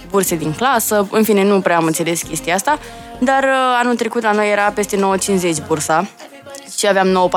[0.10, 1.08] burse din clasă.
[1.12, 2.80] În fine, nu prea am înțeles chestia asta.
[3.20, 6.08] Dar uh, anul trecut la noi era peste 9,50 bursa
[6.78, 7.30] și aveam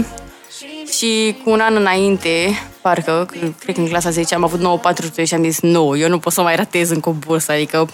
[0.00, 0.06] 9,44.
[0.96, 4.80] Și cu un an înainte, parcă, cred că în clasa 10 am avut
[5.20, 7.88] 9,43 și am zis nu, eu nu pot să mai ratez încă o bursă, adică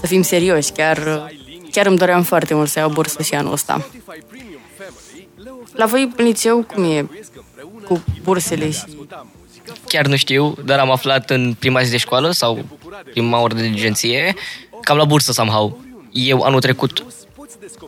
[0.00, 1.30] să fim serioși, chiar,
[1.70, 3.86] chiar îmi doream foarte mult să iau bursă și anul ăsta.
[5.78, 7.06] La voi în liceu cum e
[7.84, 8.82] cu bursele și...
[9.86, 12.64] Chiar nu știu, dar am aflat în prima zi de școală sau
[13.10, 14.34] prima oră de diligenție
[14.82, 15.80] că am la bursă somehow
[16.12, 17.04] eu anul trecut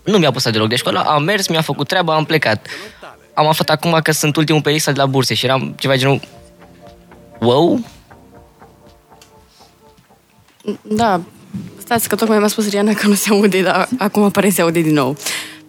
[0.04, 2.66] nu mi-a pus deloc de școală, am mers, mi-a făcut treaba, am plecat.
[3.34, 6.20] Am aflat acum că sunt ultimul pe lista de la burse și eram ceva genul
[7.40, 7.84] wow?
[10.82, 11.20] Da,
[11.78, 14.80] stați că tocmai mi-a spus Riana că nu se aude, dar acum apare se aude
[14.80, 15.16] din nou.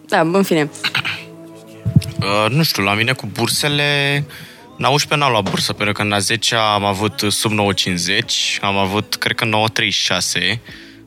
[0.08, 0.70] Da, în fine.
[2.22, 4.24] Uh, nu știu, la mine cu bursele...
[4.78, 7.56] În 11 n-am luat bursă, pentru că în a 10 am avut sub 9,50,
[8.60, 10.60] am avut, cred că 9,36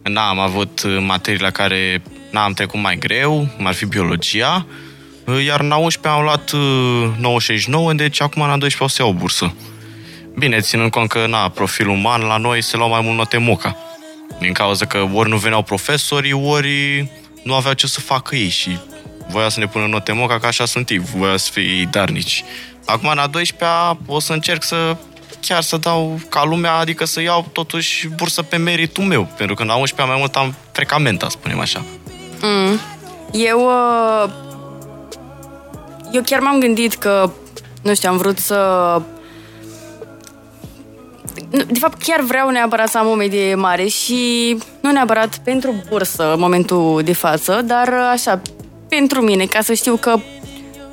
[0.10, 2.02] N-am avut uh, materii la care
[2.32, 4.66] n-am trecut mai greu, cum ar fi biologia,
[5.26, 9.12] uh, iar în 11 am luat 969, uh, deci acum în 12 o să iau
[9.12, 9.54] o bursă.
[10.38, 13.78] Bine, ținând cont că, na, profil uman, la noi se luau mai mult note moca.
[14.40, 17.08] Din cauza că ori nu veneau profesorii, ori
[17.44, 18.78] nu aveau ce să facă ei și
[19.30, 22.44] voia să ne pună note moca, că așa sunt ei, voia să fie darnici.
[22.86, 24.98] Acum, în a 12 o să încerc să
[25.40, 29.62] chiar să dau ca lumea, adică să iau totuși bursă pe meritul meu, pentru că
[29.62, 31.84] în a 11 mai mult am trecamenta, spunem așa.
[32.42, 32.80] Mm.
[33.32, 34.30] Eu, uh,
[36.12, 37.32] eu chiar m-am gândit că,
[37.82, 39.02] nu știu, am vrut să
[41.50, 46.34] de fapt, chiar vreau neapărat să am o medie mare și nu neapărat pentru bursă
[46.34, 48.42] în momentul de față, dar așa,
[48.90, 50.20] pentru mine, ca să știu că,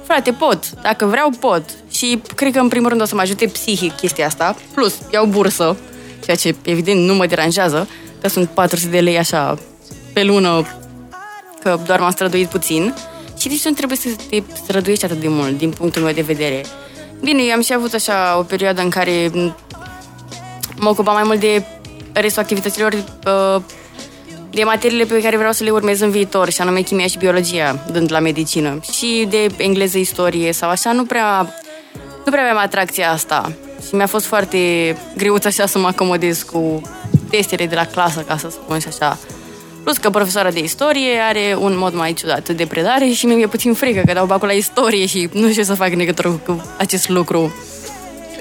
[0.05, 0.71] frate, pot.
[0.83, 4.27] Dacă vreau, pot și cred că în primul rând o să mă ajute psihic chestia
[4.27, 5.77] asta, plus iau bursă,
[6.25, 7.89] ceea ce evident nu mă deranjează,
[8.21, 9.59] că sunt 400 de lei așa
[10.13, 10.67] pe lună,
[11.63, 12.95] că doar m-am străduit puțin
[13.39, 16.65] și nici nu trebuie să te străduiești atât de mult, din punctul meu de vedere.
[17.23, 19.31] Bine, eu am și avut așa o perioadă în care
[20.77, 21.65] mă ocupam mai mult de
[22.13, 23.63] restul activităților uh,
[24.53, 27.85] de materiile pe care vreau să le urmez în viitor, și anume chimia și biologia,
[27.93, 28.81] dând la medicină.
[28.93, 31.55] Și de engleză, istorie sau așa, nu prea
[32.25, 33.53] nu prea aveam atracția asta
[33.89, 34.59] și mi-a fost foarte
[35.17, 36.83] greuț așa să mă acomodez cu
[37.31, 39.19] testele de la clasă, ca să spun și așa.
[39.83, 43.75] Plus că profesoara de istorie are un mod mai ciudat de predare și mi-e puțin
[43.75, 46.65] frică că dau bacul la istorie și nu știu ce să fac în legătură cu
[46.79, 47.55] acest lucru.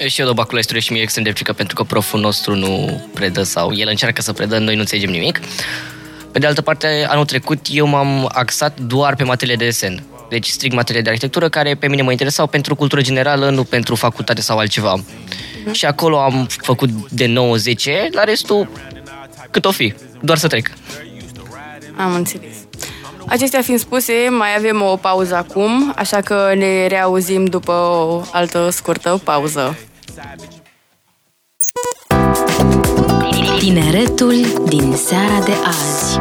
[0.06, 2.54] Și eu dau bacul la istorie și mi-e extrem de frică pentru că proful nostru
[2.54, 5.40] nu predă sau el încearcă să predă, noi nu înțelegem nimic.
[6.32, 10.48] Pe de altă parte, anul trecut eu m-am axat doar pe materiile de desen deci
[10.48, 14.40] strict materie de arhitectură, care pe mine mă interesau pentru cultură generală, nu pentru facultate
[14.40, 14.98] sau altceva.
[14.98, 15.72] Mm-hmm.
[15.72, 17.32] Și acolo am făcut de 9-10,
[18.10, 18.68] la restul
[19.50, 20.70] cât o fi, doar să trec.
[21.96, 22.54] Am înțeles.
[23.26, 28.68] Acestea fiind spuse, mai avem o pauză acum, așa că ne reauzim după o altă
[28.70, 29.78] scurtă pauză.
[33.58, 34.34] Tineretul
[34.68, 36.20] din seara de azi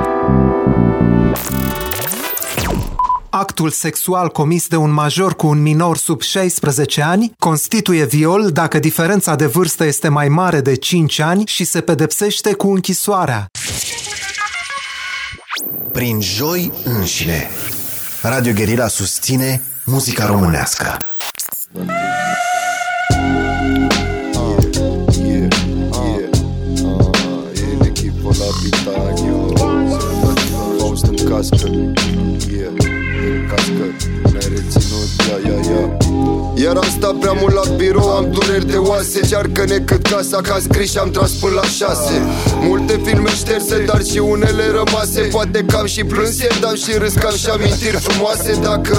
[3.29, 8.79] actul sexual comis de un major cu un minor sub 16 ani constituie viol dacă
[8.79, 13.47] diferența de vârstă este mai mare de 5 ani și se pedepsește cu închisoarea.
[15.91, 17.49] Prin joi înșine.
[18.21, 20.97] Radio Guerilla susține muzica românească.
[31.41, 32.71] Yeah.
[33.49, 33.85] Caz că
[34.31, 36.00] ne-ai reținut, ia, ia, ia
[36.63, 39.19] iar am stat prea mult la birou, am dureri de oase.
[39.29, 42.15] Cearcă-ne cât casa ca scris și am tras până la șase.
[42.61, 45.21] Multe filme șterse, dar și unele rămase.
[45.21, 48.51] Poate că am și plâns dar și râs că am și amintiri frumoase.
[48.61, 48.97] Dacă,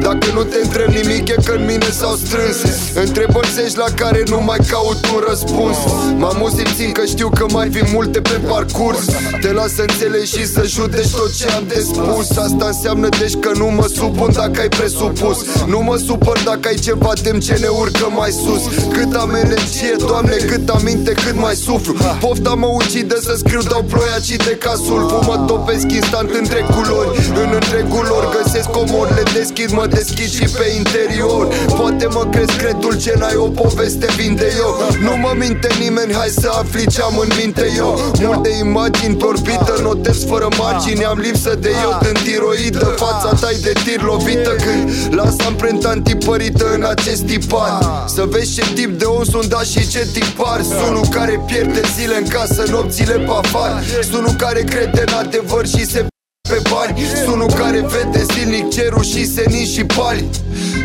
[0.00, 2.56] dacă nu te întreb nimic e că în mine s-au strâns.
[2.94, 5.76] Întrebări zeci la care nu mai caut un răspuns.
[6.16, 9.04] M-am simțind că știu că mai vin multe pe parcurs.
[9.40, 12.36] Te las să înțelegi și să judeci tot ce am de spus.
[12.36, 15.38] Asta înseamnă deci că nu mă supun dacă ai presupus.
[15.66, 18.62] Nu mă supăr dacă ai ceva batem ce ne urcă mai sus.
[18.96, 21.94] Cât am energie, Doamne, cât aminte, cât mai suflu.
[22.20, 27.10] Pofta mă ucide să scriu, dau ploia, cite ca sulfu Mă topesc instant între culori,
[27.42, 31.44] în întregul lor Găsesc comor, le deschid, mă deschid și pe interior.
[31.78, 34.70] Poate mă crezi credul ce n-ai o poveste vinde eu.
[35.06, 37.90] Nu mă minte nimeni, hai să afli ce am în minte eu.
[38.20, 43.48] Multe imagini pe orbită, notez fără margini Am lipsă de eu, din tiroidă, fața ta
[43.62, 44.52] de tir lovită.
[44.64, 48.04] Când las amprenta antipărită în acest tipar.
[48.06, 50.62] Să vezi ce tip de om sunt, da și ce tipar.
[50.62, 53.82] Sunt unul care pierde zile în casă, nopțile pe afară.
[54.02, 56.06] Sunt unul care crede în adevăr și se
[56.48, 57.00] pe bani.
[57.14, 60.24] Sunt unul care vede zilnic cerul și senin și pali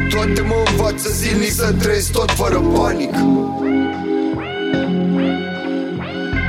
[0.09, 3.11] Toate mă învață zilnic să trăiesc tot fără panic.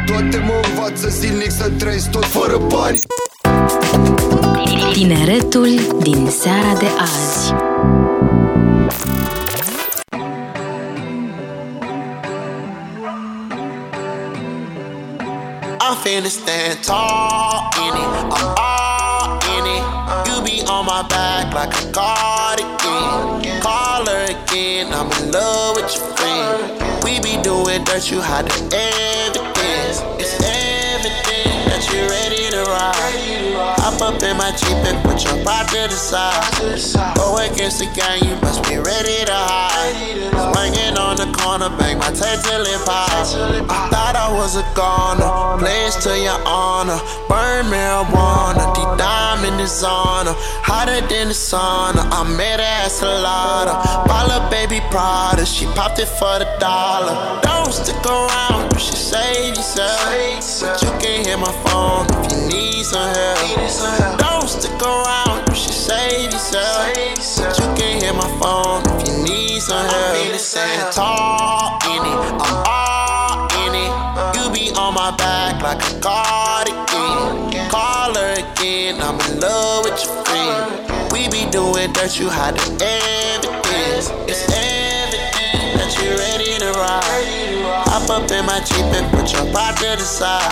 [0.06, 3.00] Toate mă învață zilnic să trăiesc tot fără bani
[4.92, 5.68] Tineretul
[6.02, 7.54] din seara de azi
[15.96, 18.34] I'm finna stand tall in it.
[18.36, 20.28] I'm all in it.
[20.28, 23.62] You be on my back like a cardigan.
[23.62, 24.92] Call her again.
[24.92, 27.02] I'm in love with your friend.
[27.02, 28.44] We be doing dirt, you hide.
[28.46, 29.45] It's
[31.86, 33.78] that you ready to ride.
[33.80, 37.14] Hop up in my Jeep and put your pride to the side.
[37.16, 39.94] Go against the gang, you must be ready to hide.
[40.54, 42.80] Swinging on the corner, bang my tail till it.
[42.86, 46.98] I thought I was a goner, pledge to your honor.
[47.28, 50.36] Burn marijuana, deep diamond is on her.
[50.62, 54.06] Hotter than the sauna, I met her at Salada.
[54.06, 57.40] Bala baby Prada, she popped it for the dollar.
[57.42, 59.95] Don't stick around, you should save yourself.
[61.26, 64.16] Hit my phone if you need some help.
[64.16, 66.94] Don't stick around, you should save yourself.
[66.94, 70.06] But you can hit my phone if you need some help.
[70.06, 73.92] I'm feeling stand tall in it, I'm all in it.
[74.38, 77.70] You be on my back like a cardigan.
[77.70, 81.10] Call her again, I'm in love with your friend.
[81.10, 84.12] We be doing dirt, you hide the evidence.
[84.30, 87.45] It's evident that you're ready to ride.
[87.84, 90.48] Hop up in my Jeep and put your pride to the side.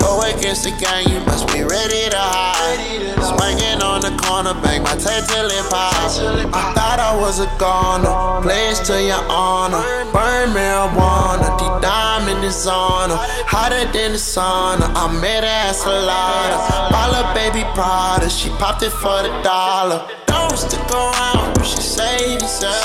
[0.00, 2.78] Go against the gang, you must be ready to hide.
[3.24, 6.18] Swinging on the corner, bang my tail till it pops.
[6.18, 9.80] I thought I was a goner, pledge to your honor.
[10.12, 13.20] Burn marijuana, deep diamond is on her.
[13.48, 16.90] Hotter than the sauna, I met her at Salada.
[16.90, 20.06] Bala baby Prada, she popped it for the dollar.
[20.26, 22.82] Don't stick around, you should save yourself.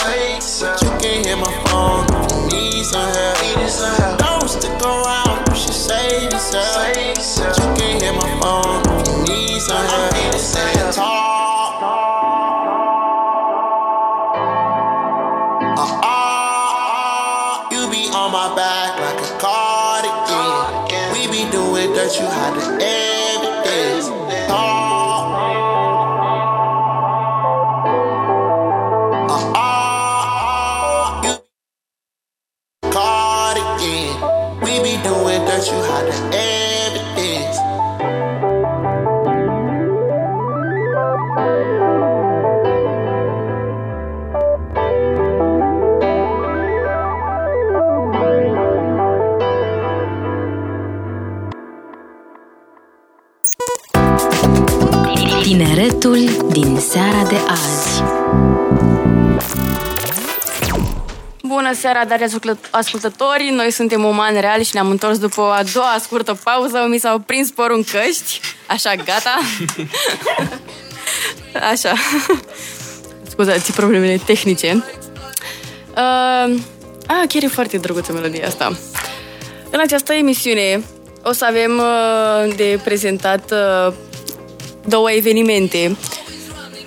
[0.62, 4.20] But you can hear my phone need some help.
[4.20, 6.96] Don't stick around, you should save yourself.
[6.96, 10.14] You can hit my phone if you need some help.
[10.14, 11.17] I'm feeling stand tall.
[61.80, 62.20] Seara, dar
[62.72, 63.50] ascultători!
[63.52, 66.86] Noi suntem umani reali și ne-am întors după o a doua scurtă pauză.
[66.90, 68.40] Mi s-au prins părul în căști.
[68.68, 69.40] Așa, gata.
[71.72, 71.94] Așa.
[73.30, 74.84] Scuzați problemele tehnice.
[75.90, 76.60] Uh,
[77.08, 78.78] a, chiar e foarte drăguță melodia asta.
[79.70, 80.84] În această emisiune
[81.24, 83.94] o să avem uh, de prezentat uh,
[84.86, 85.98] două evenimente.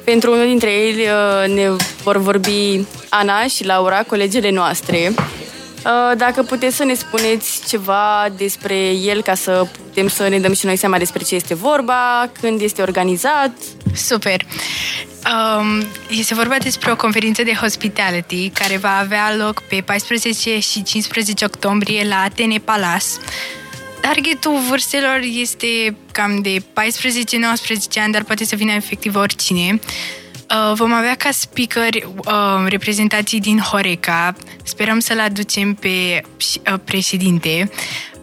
[0.04, 1.70] Pentru unul dintre ele uh, ne
[2.02, 5.12] vor vorbi Ana și Laura, colegele noastre.
[5.84, 10.54] Uh, Dacă puteți să ne spuneți ceva despre el ca să putem să ne dăm
[10.54, 13.52] și noi seama despre ce este vorba, când este organizat.
[13.94, 14.40] Super!
[15.24, 20.82] Um, este vorba despre o conferință de hospitality care va avea loc pe 14 și
[20.82, 23.06] 15 octombrie la Atene Palace.
[24.00, 26.62] Targetul vârstelor este cam de 14-19
[27.94, 29.80] ani, dar poate să vină efectiv oricine.
[29.82, 30.19] Uh,
[30.74, 34.36] vom avea ca speaker uh, reprezentații din Horeca.
[34.62, 37.70] Sperăm să-l aducem pe uh, președinte.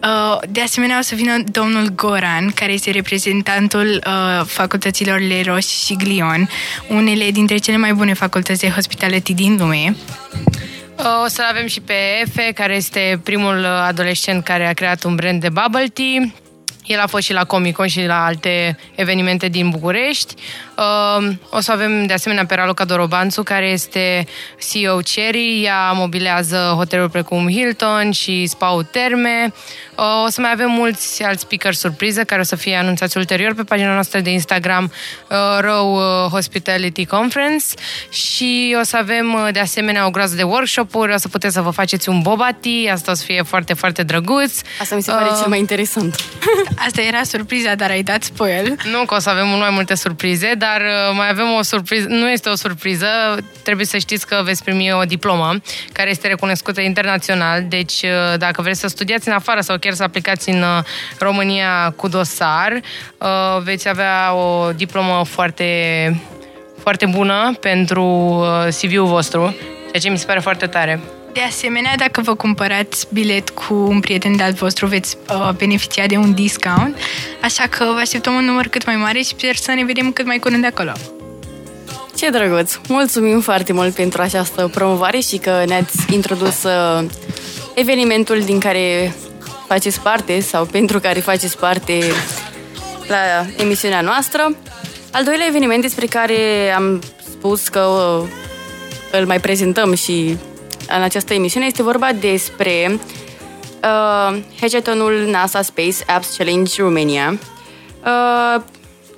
[0.02, 5.94] Uh, de asemenea, o să vină domnul Goran, care este reprezentantul uh, facultăților Leros și
[5.94, 6.48] Glion,
[6.88, 9.96] unele dintre cele mai bune facultăți de hospitality din lume.
[11.24, 15.40] O să avem și pe Efe, care este primul adolescent care a creat un brand
[15.40, 16.32] de bubble tea.
[16.84, 20.34] El a fost și la Comic Con și la alte evenimente din București.
[20.78, 24.26] Uh, O să avem de asemenea pe Raluca Dorobanțu, care este
[24.70, 25.62] CEO Cherry.
[25.64, 29.52] Ea mobilează hoteluri precum Hilton și Spau Terme.
[29.96, 33.54] Uh, O să mai avem mulți alți speaker surpriză care o să fie anunțați ulterior
[33.54, 34.92] pe pagina noastră de Instagram
[35.30, 37.64] uh, Row uh, Hospitality Conference
[38.10, 41.60] și o să avem uh, de asemenea o groază de workshop-uri, o să puteți să
[41.60, 44.60] vă faceți un boba tea, asta o să fie foarte, foarte drăguț.
[44.80, 46.16] Asta mi se pare Uh, cel mai interesant.
[46.86, 48.76] Asta era surpriza, dar ai dat spoil.
[48.90, 52.06] Nu că o să avem mult mai multe surprize, dar uh, mai avem o surpriză.
[52.08, 53.06] Nu este o surpriză,
[53.62, 55.54] trebuie să știți că veți primi o diplomă
[55.92, 57.64] care este recunoscută internațional.
[57.68, 60.84] Deci, uh, dacă vreți să studiați în afară sau chiar să aplicați în uh,
[61.18, 62.72] România cu dosar,
[63.18, 66.20] uh, veți avea o diplomă foarte,
[66.80, 71.00] foarte bună pentru uh, CV-ul vostru, ceea ce mi se pare foarte tare.
[71.38, 76.16] De asemenea, dacă vă cumpărați bilet cu un prieten de-al vostru, veți uh, beneficia de
[76.16, 76.96] un discount,
[77.42, 80.26] așa că vă așteptăm un număr cât mai mare și sper să ne vedem cât
[80.26, 80.92] mai curând de acolo.
[82.16, 82.74] Ce drăguț!
[82.88, 87.04] Mulțumim foarte mult pentru această promovare și că ne-ați introdus uh,
[87.74, 89.14] evenimentul din care
[89.66, 91.98] faceți parte sau pentru care faceți parte
[93.08, 94.56] la emisiunea noastră.
[95.12, 98.28] Al doilea eveniment despre care am spus că uh,
[99.20, 100.36] îl mai prezentăm și
[100.96, 103.00] în această emisiune este vorba despre
[103.82, 107.38] uh, hackathonul NASA Space Apps Challenge Romania.
[108.04, 108.62] Uh,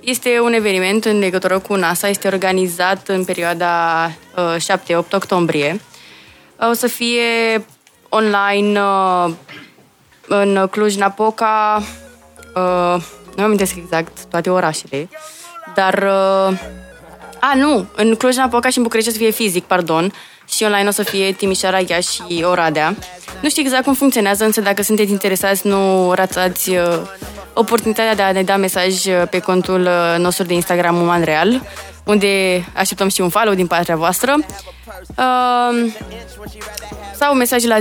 [0.00, 4.04] este un eveniment în legătură cu NASA, este organizat în perioada
[4.36, 5.80] uh, 7-8 octombrie.
[5.80, 5.90] Uh,
[6.68, 7.64] O să fie
[8.08, 9.30] online uh,
[10.26, 11.82] în Cluj-Napoca,
[12.54, 13.02] uh,
[13.36, 15.08] nu am amintesc exact toate orașele,
[15.74, 15.94] dar...
[15.94, 16.58] Uh,
[17.42, 20.12] a, nu, în Cluj-Napoca și în București o să fie fizic, pardon,
[20.54, 22.96] și online o să fie Timișoara, Iași și Oradea.
[23.40, 27.00] Nu știu exact cum funcționează, însă dacă sunteți interesați, nu rațați uh,
[27.52, 31.62] oportunitatea de a ne da mesaj uh, pe contul uh, nostru de Instagram Uman Real,
[32.04, 34.34] unde așteptăm și un follow din partea voastră.
[35.16, 35.92] Uh,
[37.16, 37.80] sau mesaj la 0758948948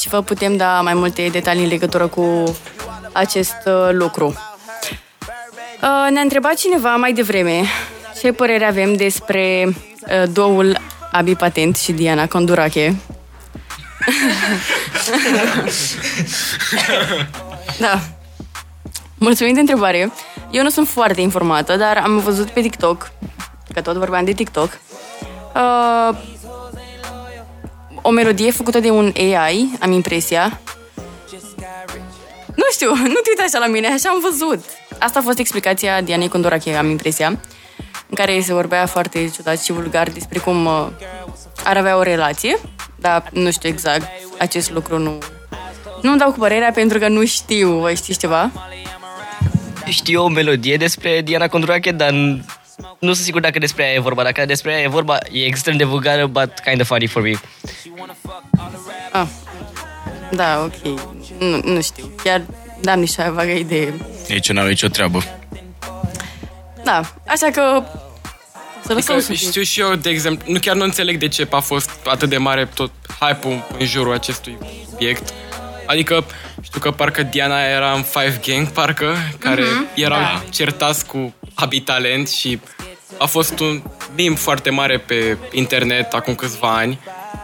[0.00, 2.56] și vă putem da mai multe detalii în legătură cu
[3.12, 4.26] acest uh, lucru.
[5.82, 7.62] Uh, Ne-a întrebat cineva mai devreme
[8.20, 10.78] ce părere avem despre uh, douul
[11.12, 12.96] Abi Patent și Diana Condurache.
[17.78, 18.00] da.
[19.14, 20.12] Mulțumim de întrebare.
[20.50, 23.10] Eu nu sunt foarte informată, dar am văzut pe TikTok,
[23.74, 24.78] că tot vorbeam de TikTok,
[25.54, 26.16] uh,
[28.02, 30.60] o melodie făcută de un AI, am impresia.
[32.54, 34.64] Nu știu, nu te uita așa la mine, așa am văzut.
[34.98, 37.40] Asta a fost explicația Dianei Condorache, am impresia,
[38.12, 40.86] în care se vorbea foarte ciudat și vulgar despre cum uh,
[41.64, 42.58] ar avea o relație,
[42.96, 44.06] dar nu știu exact
[44.38, 45.18] acest lucru, nu...
[46.02, 48.50] Nu-mi dau cu părerea pentru că nu știu, voi știți ceva?
[49.86, 52.44] Știu o melodie despre Diana Condurache, dar n-
[52.98, 54.22] nu sunt sigur dacă despre ea e vorba.
[54.22, 57.32] Dacă despre ea e vorba, e extrem de vulgară, but kind of funny for me.
[59.12, 59.26] Ah.
[60.30, 60.98] Da, ok.
[61.38, 62.10] Nu, nu știu.
[62.24, 62.42] Chiar
[62.82, 63.94] n-am nici o vagă idee.
[64.28, 65.22] Nici eu n-am nicio treabă.
[66.84, 67.82] Da, așa că...
[68.86, 69.48] Să lăsăm Adică să fie.
[69.48, 72.36] știu și eu, de exemplu, nu chiar nu înțeleg de ce a fost atât de
[72.36, 74.58] mare tot hype-ul în jurul acestui
[74.90, 75.32] subiect.
[75.86, 76.24] Adică
[76.62, 80.42] știu că parcă Diana era în Five Gang, parcă, care Mhm, erau da.
[80.50, 82.60] certați cu Abitalent și
[83.18, 83.82] a fost un
[84.16, 86.98] meme foarte mare pe internet acum câțiva ani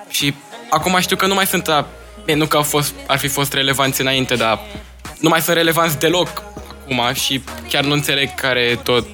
[0.09, 0.34] și
[0.70, 1.86] acum știu că nu mai sunt a,
[2.24, 4.61] bine, nu că au fost, ar fi fost relevanți înainte, dar
[5.20, 6.43] nu mai sunt relevanți deloc
[6.89, 9.07] acum și chiar nu înțeleg care e tot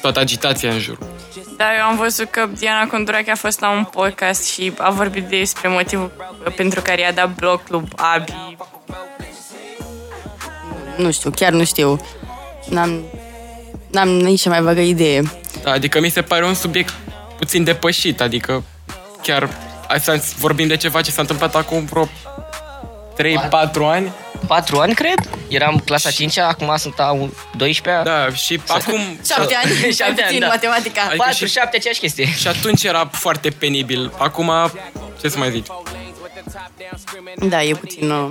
[0.00, 0.98] toată agitația în jur.
[1.56, 5.24] Dar eu am văzut că Diana Condurache a fost la un podcast și a vorbit
[5.24, 6.12] despre motivul
[6.56, 8.32] pentru care i-a dat bloc lui Abi.
[10.96, 12.00] Nu știu, chiar nu știu.
[12.68, 13.02] N-am,
[13.90, 15.22] n-am nici cea mai vagă idee.
[15.62, 16.94] Da, adică mi se pare un subiect
[17.36, 18.62] puțin depășit, adică
[19.22, 19.48] chiar
[19.88, 22.08] hai să vorbim de ceva ce s-a întâmplat acum vreo 3-4
[23.82, 24.12] ani.
[24.48, 25.18] 4 ani, cred.
[25.48, 27.18] Eram clasa 5 acum sunt a
[27.56, 28.02] 12-a.
[28.02, 29.00] Da, și acum...
[29.26, 30.46] 7 ani, mai Șapte ani, puțin da.
[30.46, 31.00] matematica.
[31.02, 32.26] Adică 4, și- 7, aceeași chestie.
[32.34, 34.12] Și atunci era foarte penibil.
[34.18, 34.52] Acum,
[35.20, 35.66] ce să mai zici?
[37.36, 38.30] Da, e puțin uh,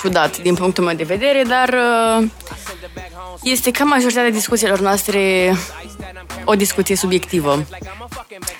[0.00, 1.68] ciudat din punctul meu de vedere, dar
[2.18, 2.28] uh,
[3.42, 5.52] este ca majoritatea discuțiilor noastre
[6.44, 7.64] o discuție subiectivă.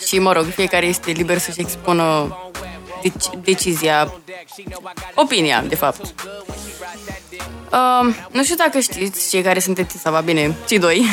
[0.07, 2.37] Și, mă rog, fiecare este liber să-și expună
[3.03, 4.13] deci- decizia,
[5.15, 6.01] opinia, de fapt.
[7.73, 10.99] Uh, nu știu dacă știți, cei care sunteți, sau va bine, cei doi,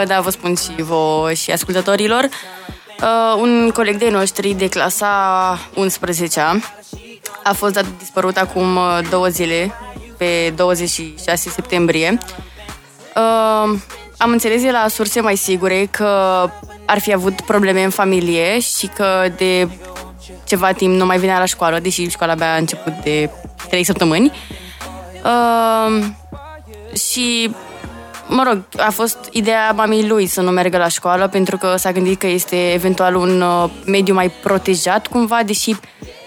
[0.00, 5.58] uh, dar vă spun și vouă și ascultătorilor, uh, un coleg de noștri de clasa
[5.74, 6.60] 11-a
[7.44, 9.72] a fost dat dispărut acum uh, două zile,
[10.16, 12.18] pe 26 septembrie.
[13.16, 13.78] Uh,
[14.16, 16.06] am înțeles de la surse mai sigure că
[16.84, 19.68] ar fi avut probleme în familie și că de
[20.44, 23.30] ceva timp nu mai venea la școală, deși școala abia a început de
[23.68, 24.32] 3 săptămâni.
[25.24, 26.04] Uh,
[27.10, 27.54] și,
[28.28, 31.92] mă rog, a fost ideea mamei lui să nu meargă la școală pentru că s-a
[31.92, 35.76] gândit că este eventual un uh, mediu mai protejat cumva, deși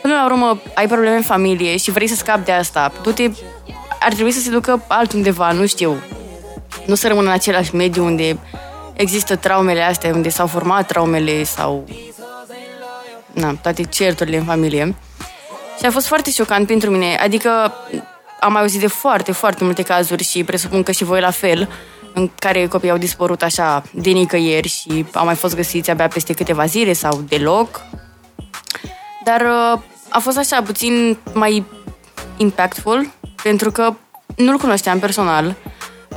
[0.01, 2.91] până la urmă ai probleme în familie și vrei să scapi de asta.
[3.03, 3.29] Du-te,
[3.99, 5.95] ar trebui să se ducă altundeva, nu știu.
[6.85, 8.37] Nu să rămână în același mediu unde
[8.93, 11.85] există traumele astea, unde s-au format traumele sau
[13.39, 14.95] na, toate certurile în familie.
[15.79, 17.15] Și a fost foarte șocant pentru mine.
[17.15, 17.73] Adică
[18.39, 21.69] am mai auzit de foarte, foarte multe cazuri și presupun că și voi la fel,
[22.13, 26.33] în care copiii au dispărut așa de nicăieri și au mai fost găsiți abia peste
[26.33, 27.81] câteva zile sau deloc.
[29.23, 29.79] Dar uh,
[30.09, 31.65] a fost așa puțin mai
[32.37, 33.09] impactful
[33.43, 33.93] pentru că
[34.35, 35.55] nu-l cunoșteam personal.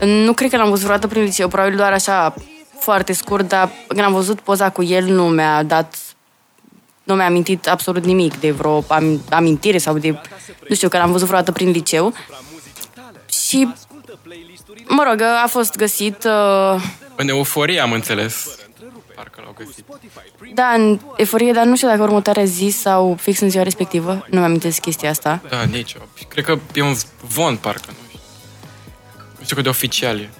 [0.00, 2.34] Nu cred că l-am văzut vreodată prin liceu, probabil doar așa
[2.78, 5.94] foarte scurt, dar când am văzut poza cu el nu mi-a dat
[7.10, 10.20] nu mi-a amintit absolut nimic de vreo am- amintire sau de,
[10.68, 12.14] nu știu, că l-am văzut vreodată prin liceu.
[13.28, 13.68] Și,
[14.88, 16.82] mă rog, a fost găsit, uh,
[17.16, 18.48] În euforie am înțeles.
[19.14, 19.84] Parcă l-au găsit.
[20.54, 24.10] da, în eforie, dar nu știu dacă următoarea zi sau fix în ziua respectivă.
[24.12, 25.40] Nu mi-am amintesc chestia asta.
[25.48, 26.08] Da, nici eu.
[26.28, 26.94] Cred că e un
[27.28, 27.84] zvon, parcă.
[27.86, 28.20] Nu știu,
[29.38, 30.30] nu știu cât de oficial e.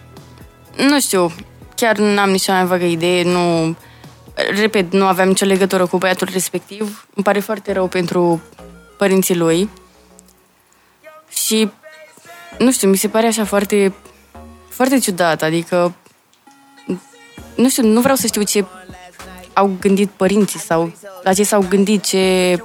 [0.76, 1.32] Nu știu,
[1.76, 3.76] chiar n-am nici cea mai vagă idee, nu...
[4.48, 7.06] Repet, nu aveam nicio legătură cu băiatul respectiv.
[7.14, 8.42] Îmi pare foarte rău pentru
[8.98, 9.68] părinții lui.
[11.28, 11.70] Și,
[12.58, 13.94] nu știu, mi se pare așa foarte,
[14.68, 15.94] foarte ciudat, adică,
[17.54, 18.64] nu știu, nu vreau să știu ce
[19.52, 22.56] au gândit părinții sau la ce s-au gândit, ce,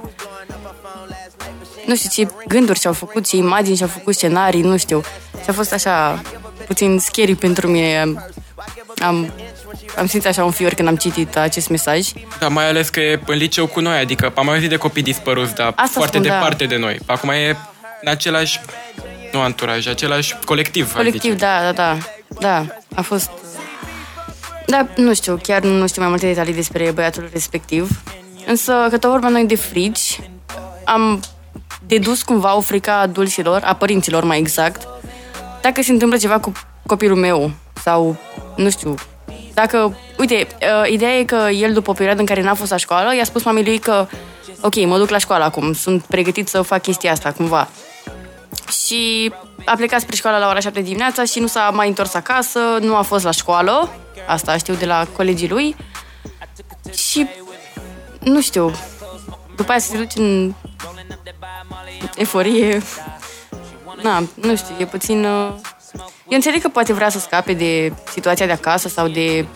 [1.86, 5.00] nu știu, ce gânduri și-au făcut, ce imagini și-au făcut, scenarii, nu știu.
[5.42, 6.22] Și a fost așa
[6.66, 8.14] puțin scary pentru mine.
[9.02, 9.32] Am,
[9.82, 12.08] am, am simțit așa un fior când am citit acest mesaj.
[12.38, 15.02] Da, mai ales că e în liceu cu noi, adică am mai auzit de copii
[15.02, 16.34] dispăruți, dar Asta foarte spun, da.
[16.34, 16.98] departe de noi.
[17.06, 17.56] Acum e
[18.02, 18.60] în același,
[19.32, 21.34] nu anturaj, același colectiv, aș Colectiv, zice.
[21.34, 21.96] da, da, da.
[22.40, 23.30] Da, a fost...
[24.66, 28.00] Da, nu știu, chiar nu știu mai multe detalii despre băiatul respectiv.
[28.46, 30.20] Însă, că tot vorba noi de frici,
[30.84, 31.20] am
[31.86, 34.88] dedus cumva o frică a adulților, a părinților mai exact,
[35.60, 36.52] dacă se întâmplă ceva cu
[36.86, 37.50] copilul meu
[37.82, 38.16] sau,
[38.56, 38.94] nu știu,
[39.56, 42.76] dacă, uite, uh, ideea e că el după o perioadă în care n-a fost la
[42.76, 44.06] școală, i-a spus mamei lui că,
[44.60, 47.68] ok, mă duc la școală acum, sunt pregătit să fac chestia asta, cumva.
[48.86, 49.32] Și
[49.64, 52.96] a plecat spre școală la ora 7 dimineața și nu s-a mai întors acasă, nu
[52.96, 53.90] a fost la școală,
[54.26, 55.76] asta știu de la colegii lui.
[56.94, 57.26] Și,
[58.20, 58.70] nu știu,
[59.56, 60.54] după aia se duce în
[62.16, 62.82] eforie.
[64.02, 65.24] Na, nu știu, e puțin...
[65.24, 65.52] uh,
[66.28, 69.46] Eu înțeleg că poate vrea să scape de situația de acasă sau de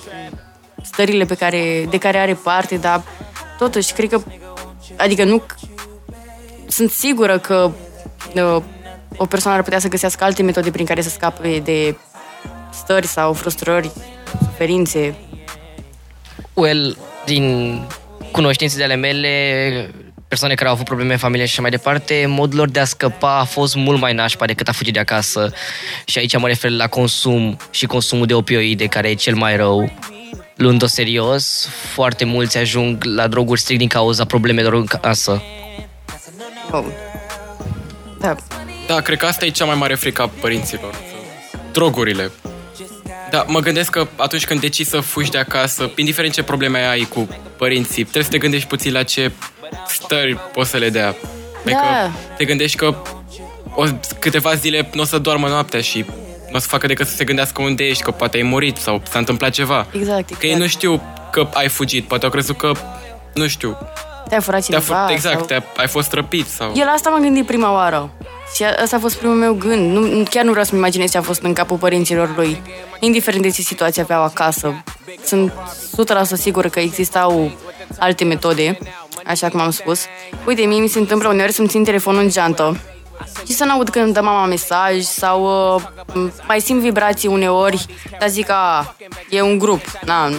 [0.83, 3.03] stările pe care, de care are parte, dar
[3.59, 4.21] totuși, cred că...
[4.97, 5.43] Adică nu...
[6.67, 7.71] Sunt sigură că
[8.35, 8.63] uh,
[9.17, 11.97] o persoană ar putea să găsească alte metode prin care să scape de
[12.73, 13.91] stări sau frustrări,
[14.45, 15.15] suferințe.
[16.55, 17.77] Well, din
[18.33, 19.91] cunoștințele ale mele,
[20.31, 22.85] persoane care au avut probleme în familie și așa mai departe, modul lor de a
[22.85, 25.53] scăpa a fost mult mai nașpa decât a fugi de acasă.
[26.05, 29.93] Și aici mă refer la consum și consumul de opioide, care e cel mai rău.
[30.57, 35.43] Luând-o serios, foarte mulți ajung la droguri strict din cauza problemelor în casă.
[36.71, 36.85] Oh.
[38.21, 38.37] Da.
[38.87, 40.95] Da, cred că asta e cea mai mare frică a părinților.
[41.73, 42.31] Drogurile.
[43.31, 47.01] Da, mă gândesc că atunci când decizi să fugi de acasă, indiferent ce probleme ai
[47.01, 49.33] cu părinții, trebuie să te gândești puțin la ce
[49.89, 51.15] stări poți să le dea.
[51.61, 52.11] Adică Da.
[52.37, 52.95] te gândești că
[53.75, 53.85] o,
[54.19, 56.05] câteva zile nu o să doarmă noaptea și
[56.51, 59.03] nu o să facă decât să se gândească unde ești, că poate ai murit sau
[59.11, 59.87] s-a întâmplat ceva.
[59.93, 60.41] Exact, exact.
[60.41, 61.03] Că ei nu știu
[61.33, 62.73] că ai fugit, poate au crezut că,
[63.35, 63.79] nu știu,
[64.29, 65.01] Te-a furat Te-a cineva?
[65.03, 65.45] fur- exact, sau...
[65.47, 66.73] te ai fost răpit sau...
[66.75, 68.11] Eu la asta m-am gândit prima oară.
[68.55, 69.93] Și a- ăsta a fost primul meu gând.
[69.93, 72.63] Nu, nu- chiar nu vreau să-mi imaginez ce a fost în capul părinților lui.
[73.01, 74.83] Indiferent de ce situație aveau acasă.
[75.25, 75.55] Sunt 100%
[76.33, 77.51] sigură că existau
[77.99, 78.79] alte metode,
[79.31, 80.05] așa cum am spus.
[80.47, 82.77] Uite, mie mi se întâmplă uneori să-mi țin telefonul în geantă
[83.47, 85.45] și să n-aud când dă mama mesaj sau
[86.15, 87.87] uh, mai simt vibrații uneori,
[88.19, 88.95] dar zic că a,
[89.29, 90.37] e un grup, na, nu,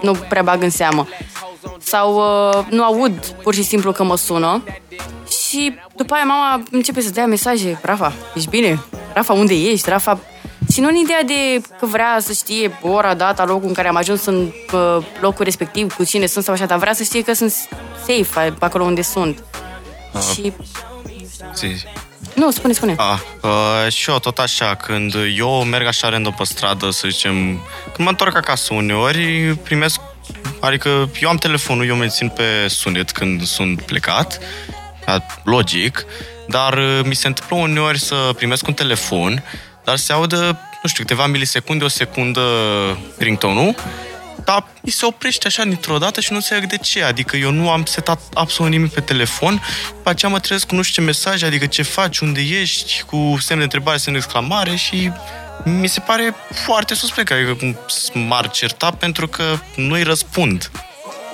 [0.00, 1.06] nu prea bag în seamă.
[1.78, 4.62] Sau uh, nu aud pur și simplu că mă sună
[5.30, 7.78] și după aia mama începe să dea mesaje.
[7.82, 8.82] Rafa, ești bine?
[9.12, 9.88] Rafa, unde ești?
[9.88, 10.20] Rafa...
[10.72, 13.96] Și nu în ideea de că vrea să știe ora, data, locul în care am
[13.96, 17.32] ajuns în uh, locul respectiv, cu cine sunt sau așa, dar vrea să știe că
[17.32, 17.52] sunt
[18.06, 19.44] safe pe acolo unde sunt.
[20.12, 20.52] Uh, Și...
[21.54, 21.84] zi, zi.
[22.34, 22.94] Nu, spune, spune.
[22.96, 27.34] A, uh, și eu tot așa, când eu merg așa random pe stradă, să zicem,
[27.84, 30.00] când mă întorc acasă uneori, primesc,
[30.60, 34.38] adică eu am telefonul, eu mențin pe sunet când sunt plecat,
[35.06, 36.04] a, logic,
[36.48, 39.44] dar uh, mi se întâmplă uneori să primesc un telefon,
[39.90, 42.42] dar se audă, nu știu, câteva milisecunde, o secundă
[43.18, 43.74] ringtone-ul,
[44.44, 47.02] dar mi se oprește așa dintr-o dată și nu înțeleg de ce.
[47.02, 49.62] Adică eu nu am setat absolut nimic pe telefon,
[49.96, 53.36] după aceea mă trezesc cu nu știu ce mesaj, adică ce faci, unde ești, cu
[53.40, 55.10] semn de întrebare, semn de exclamare și
[55.64, 56.34] mi se pare
[56.64, 57.76] foarte suspect, adică cum
[58.12, 60.70] m-ar certa pentru că nu-i răspund.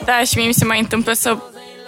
[0.05, 1.37] Da, și mie mi se mai întâmplă să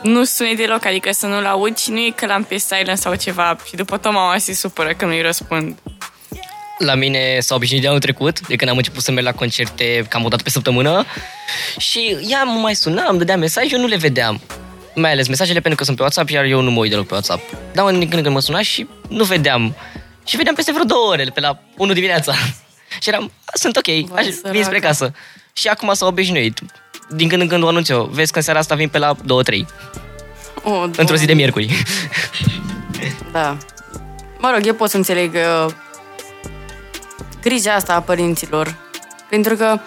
[0.03, 3.15] nu sune deloc, adică să nu-l aud și nu e că l-am pe silent sau
[3.15, 5.79] ceva și după tot mama se supără că nu-i răspund.
[6.79, 10.07] La mine s-a obișnuit de anul trecut, de când am început să merg la concerte
[10.09, 11.05] cam o dată pe săptămână
[11.79, 14.41] și ea mă mai suna, îmi dădea mesaje, eu nu le vedeam.
[14.95, 17.13] Mai ales mesajele pentru că sunt pe WhatsApp, iar eu nu mă uit deloc pe
[17.15, 17.43] WhatsApp.
[17.73, 19.77] Dar din când în când mă suna și nu vedeam.
[20.27, 22.33] Și vedeam peste vreo două ore, pe la 1 dimineața.
[23.03, 25.13] și eram, "A, sunt ok, aș vin spre casă.
[25.53, 26.59] Și acum s-a obișnuit.
[27.11, 28.05] Din când în când o anunț eu.
[28.13, 29.67] Vezi că în seara asta vin pe la 2-3.
[30.63, 31.83] Oh, Într-o zi de miercuri.
[33.33, 33.57] Da.
[34.39, 35.73] Mă rog, eu pot să înțeleg uh,
[37.49, 38.75] grija asta a părinților.
[39.29, 39.79] Pentru că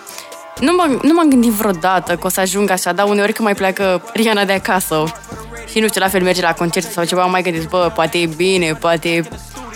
[0.60, 3.56] nu, m- nu m-am gândit vreodată că o să ajung așa, dar uneori când mai
[3.56, 5.04] pleacă Riana de acasă
[5.72, 8.18] și nu știu, la fel merge la concert sau ceva, am mai gândit, bă, poate
[8.18, 9.24] e bine, poate e...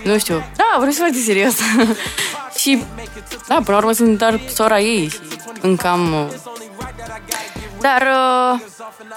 [0.04, 0.44] Nu știu.
[0.56, 1.56] Da, vreau foarte serios.
[2.62, 2.84] și,
[3.48, 5.18] da, până la urmă sunt doar sora ei și
[5.62, 6.14] încă am...
[6.14, 6.34] uh,
[7.80, 8.60] Dar uh,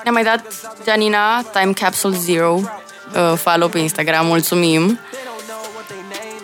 [0.03, 0.45] ne-a mai dat
[0.87, 4.99] Janina, Time Capsule Zero, uh, follow pe Instagram, mulțumim.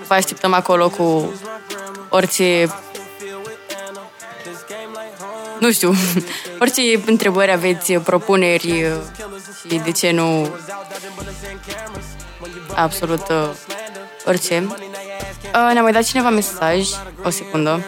[0.07, 1.33] Vă așteptăm acolo cu
[2.09, 2.69] orice
[5.59, 5.95] nu știu,
[6.61, 8.91] orice întrebări aveți, propuneri uh,
[9.69, 10.55] și de ce nu
[12.75, 13.51] absolut uh,
[14.27, 14.67] orice.
[14.69, 16.89] Uh, Ne-a mai dat cineva mesaj,
[17.25, 17.87] o secundă.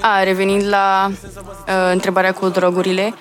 [0.00, 3.14] A, revenind la uh, întrebarea cu drogurile,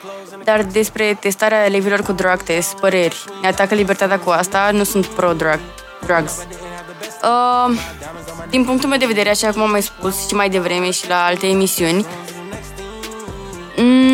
[0.43, 3.23] dar despre testarea elevilor cu drug test, păreri.
[3.41, 5.59] Ne atacă libertatea cu asta, nu sunt pro-drug
[6.05, 6.33] drugs.
[7.23, 7.79] Uh,
[8.49, 11.25] din punctul meu de vedere, așa cum am mai spus și mai devreme și la
[11.25, 12.05] alte emisiuni,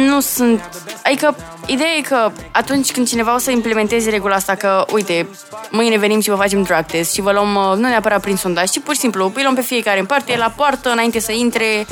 [0.07, 0.69] nu sunt...
[1.03, 5.29] Adică, ideea e că atunci când cineva o să implementeze regula asta că, uite,
[5.71, 8.69] mâine venim și vă facem drug test și vă luăm, uh, nu neapărat prin sondaj,
[8.69, 11.85] ci pur și simplu, îi luăm pe fiecare în parte, la poartă, înainte să intre,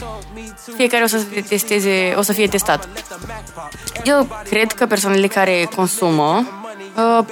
[0.76, 2.88] fiecare o să se testeze, o să fie testat.
[4.04, 6.61] Eu cred că persoanele care consumă
[6.96, 7.26] uh,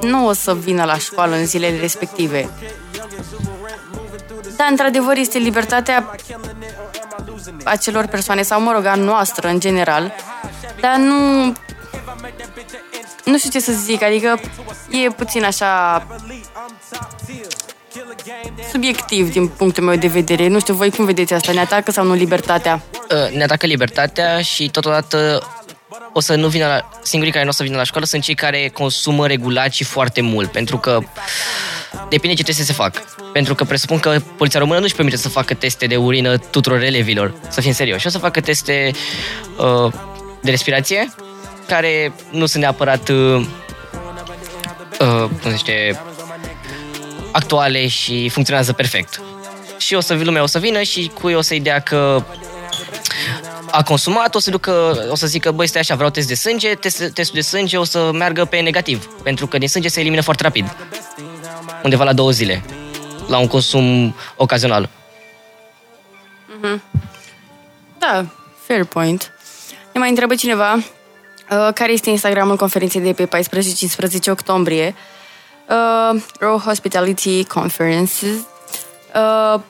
[0.00, 2.48] nu o să vină la școală în zilele respective.
[4.56, 6.14] Da, într-adevăr, este libertatea
[7.64, 10.14] acelor persoane, sau mă rog, a noastră în general,
[10.80, 11.52] dar nu...
[13.24, 14.40] Nu știu ce să zic, adică
[14.90, 16.06] e puțin așa
[18.70, 20.48] subiectiv din punctul meu de vedere.
[20.48, 21.52] Nu știu, voi cum vedeți asta?
[21.52, 22.82] Ne atacă sau nu libertatea?
[22.92, 25.42] Uh, ne atacă libertatea și totodată
[26.12, 28.34] o să nu vină la, singurii care nu o să vină la școală sunt cei
[28.34, 30.98] care consumă regulat și foarte mult, pentru că
[32.08, 33.02] depinde ce teste se fac.
[33.32, 37.34] Pentru că presupun că poliția română nu-și permite să facă teste de urină tuturor elevilor,
[37.48, 38.06] să fim serioși.
[38.06, 38.90] O să facă teste
[39.56, 39.92] uh,
[40.42, 41.14] de respirație,
[41.66, 43.46] care nu sunt neapărat uh,
[45.00, 46.00] uh, cum se zice,
[47.32, 49.20] actuale și funcționează perfect.
[49.78, 52.24] Și o să lumea o să vină și cui o să-i dea că
[53.70, 56.74] a consumat, o să ducă, o să zică, băi, stai așa, vreau test de sânge,
[56.74, 60.22] test, testul de sânge o să meargă pe negativ, pentru că din sânge se elimină
[60.22, 60.76] foarte rapid,
[61.82, 62.64] undeva la două zile,
[63.26, 64.88] la un consum ocazional.
[66.60, 66.82] Mhm.
[67.98, 68.24] Da,
[68.66, 69.32] fair point.
[69.92, 74.94] Ne mai întreabă cineva uh, care este Instagramul conferinței de pe 14-15 octombrie.
[75.68, 78.22] Uh, Raw Hospitality Conferences.
[79.14, 79.60] Uh,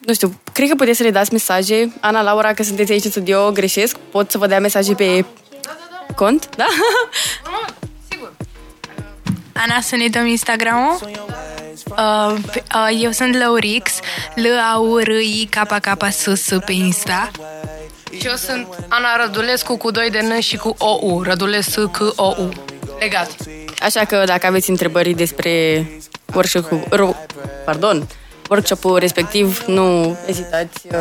[0.00, 1.92] nu știu, cred că puteți să le dați mesaje.
[2.00, 3.96] Ana, Laura, că sunteți aici în studio, greșesc.
[4.10, 5.24] Pot să vă dea mesaje pe
[6.16, 6.66] cont, da?
[9.52, 10.98] Ana, să ne dăm Instagram-ul?
[11.90, 13.92] Uh, pe- uh, eu sunt Laurix,
[14.34, 14.44] l
[14.74, 17.30] a u r i k k s s pe Insta.
[18.18, 21.22] Și eu sunt Ana Rădulescu cu 2 de N și cu OU.
[21.22, 22.48] Rădulescu cu OU.
[22.98, 23.30] Legat.
[23.82, 25.86] Așa că dacă aveți întrebări despre
[26.34, 27.34] workshop-ul, ro-
[27.64, 28.06] pardon,
[28.50, 30.98] workshop-ul respectiv, nu ezitați uh,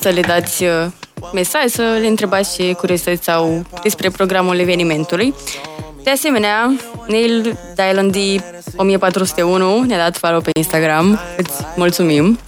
[0.00, 0.86] să le dați uh,
[1.32, 5.34] mesaj, să le întrebați ce curiozități sau despre programul evenimentului.
[6.02, 6.72] De asemenea,
[7.06, 8.40] Neil Dylandy
[8.76, 11.20] 1401 ne-a dat follow pe Instagram.
[11.36, 12.38] Îți mulțumim.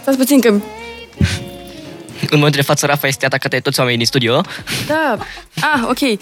[0.00, 0.48] Stați puțin că...
[2.30, 4.40] În momentul de față, Rafa este atacat de toți oamenii din studio.
[4.86, 5.18] Da.
[5.60, 6.20] Ah, ok.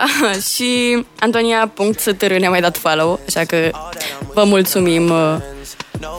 [0.00, 3.70] Ah, și Antonia.str ne-a mai dat follow, așa că
[4.34, 5.36] vă mulțumim uh,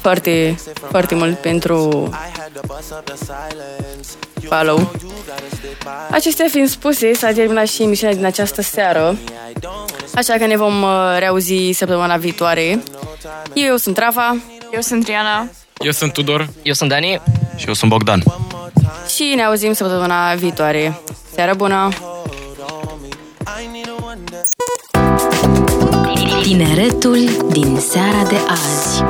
[0.02, 0.56] foarte,
[0.90, 2.10] foarte mult pentru
[4.42, 4.92] follow.
[6.12, 9.18] Acestea fiind spuse, s-a terminat și emisiunea din această seară,
[10.16, 12.84] așa că ne vom uh, reauzi săptămâna viitoare.
[13.54, 14.38] Eu sunt Rafa.
[14.74, 15.50] Eu sunt Triana.
[15.78, 16.50] Eu sunt Tudor.
[16.62, 17.22] Eu sunt Dani.
[17.56, 18.24] Și eu sunt Bogdan.
[19.16, 21.02] Și ne auzim săptămâna viitoare.
[21.34, 21.90] Seară bună!
[26.44, 27.20] Tineretul
[27.52, 29.04] din seara de azi.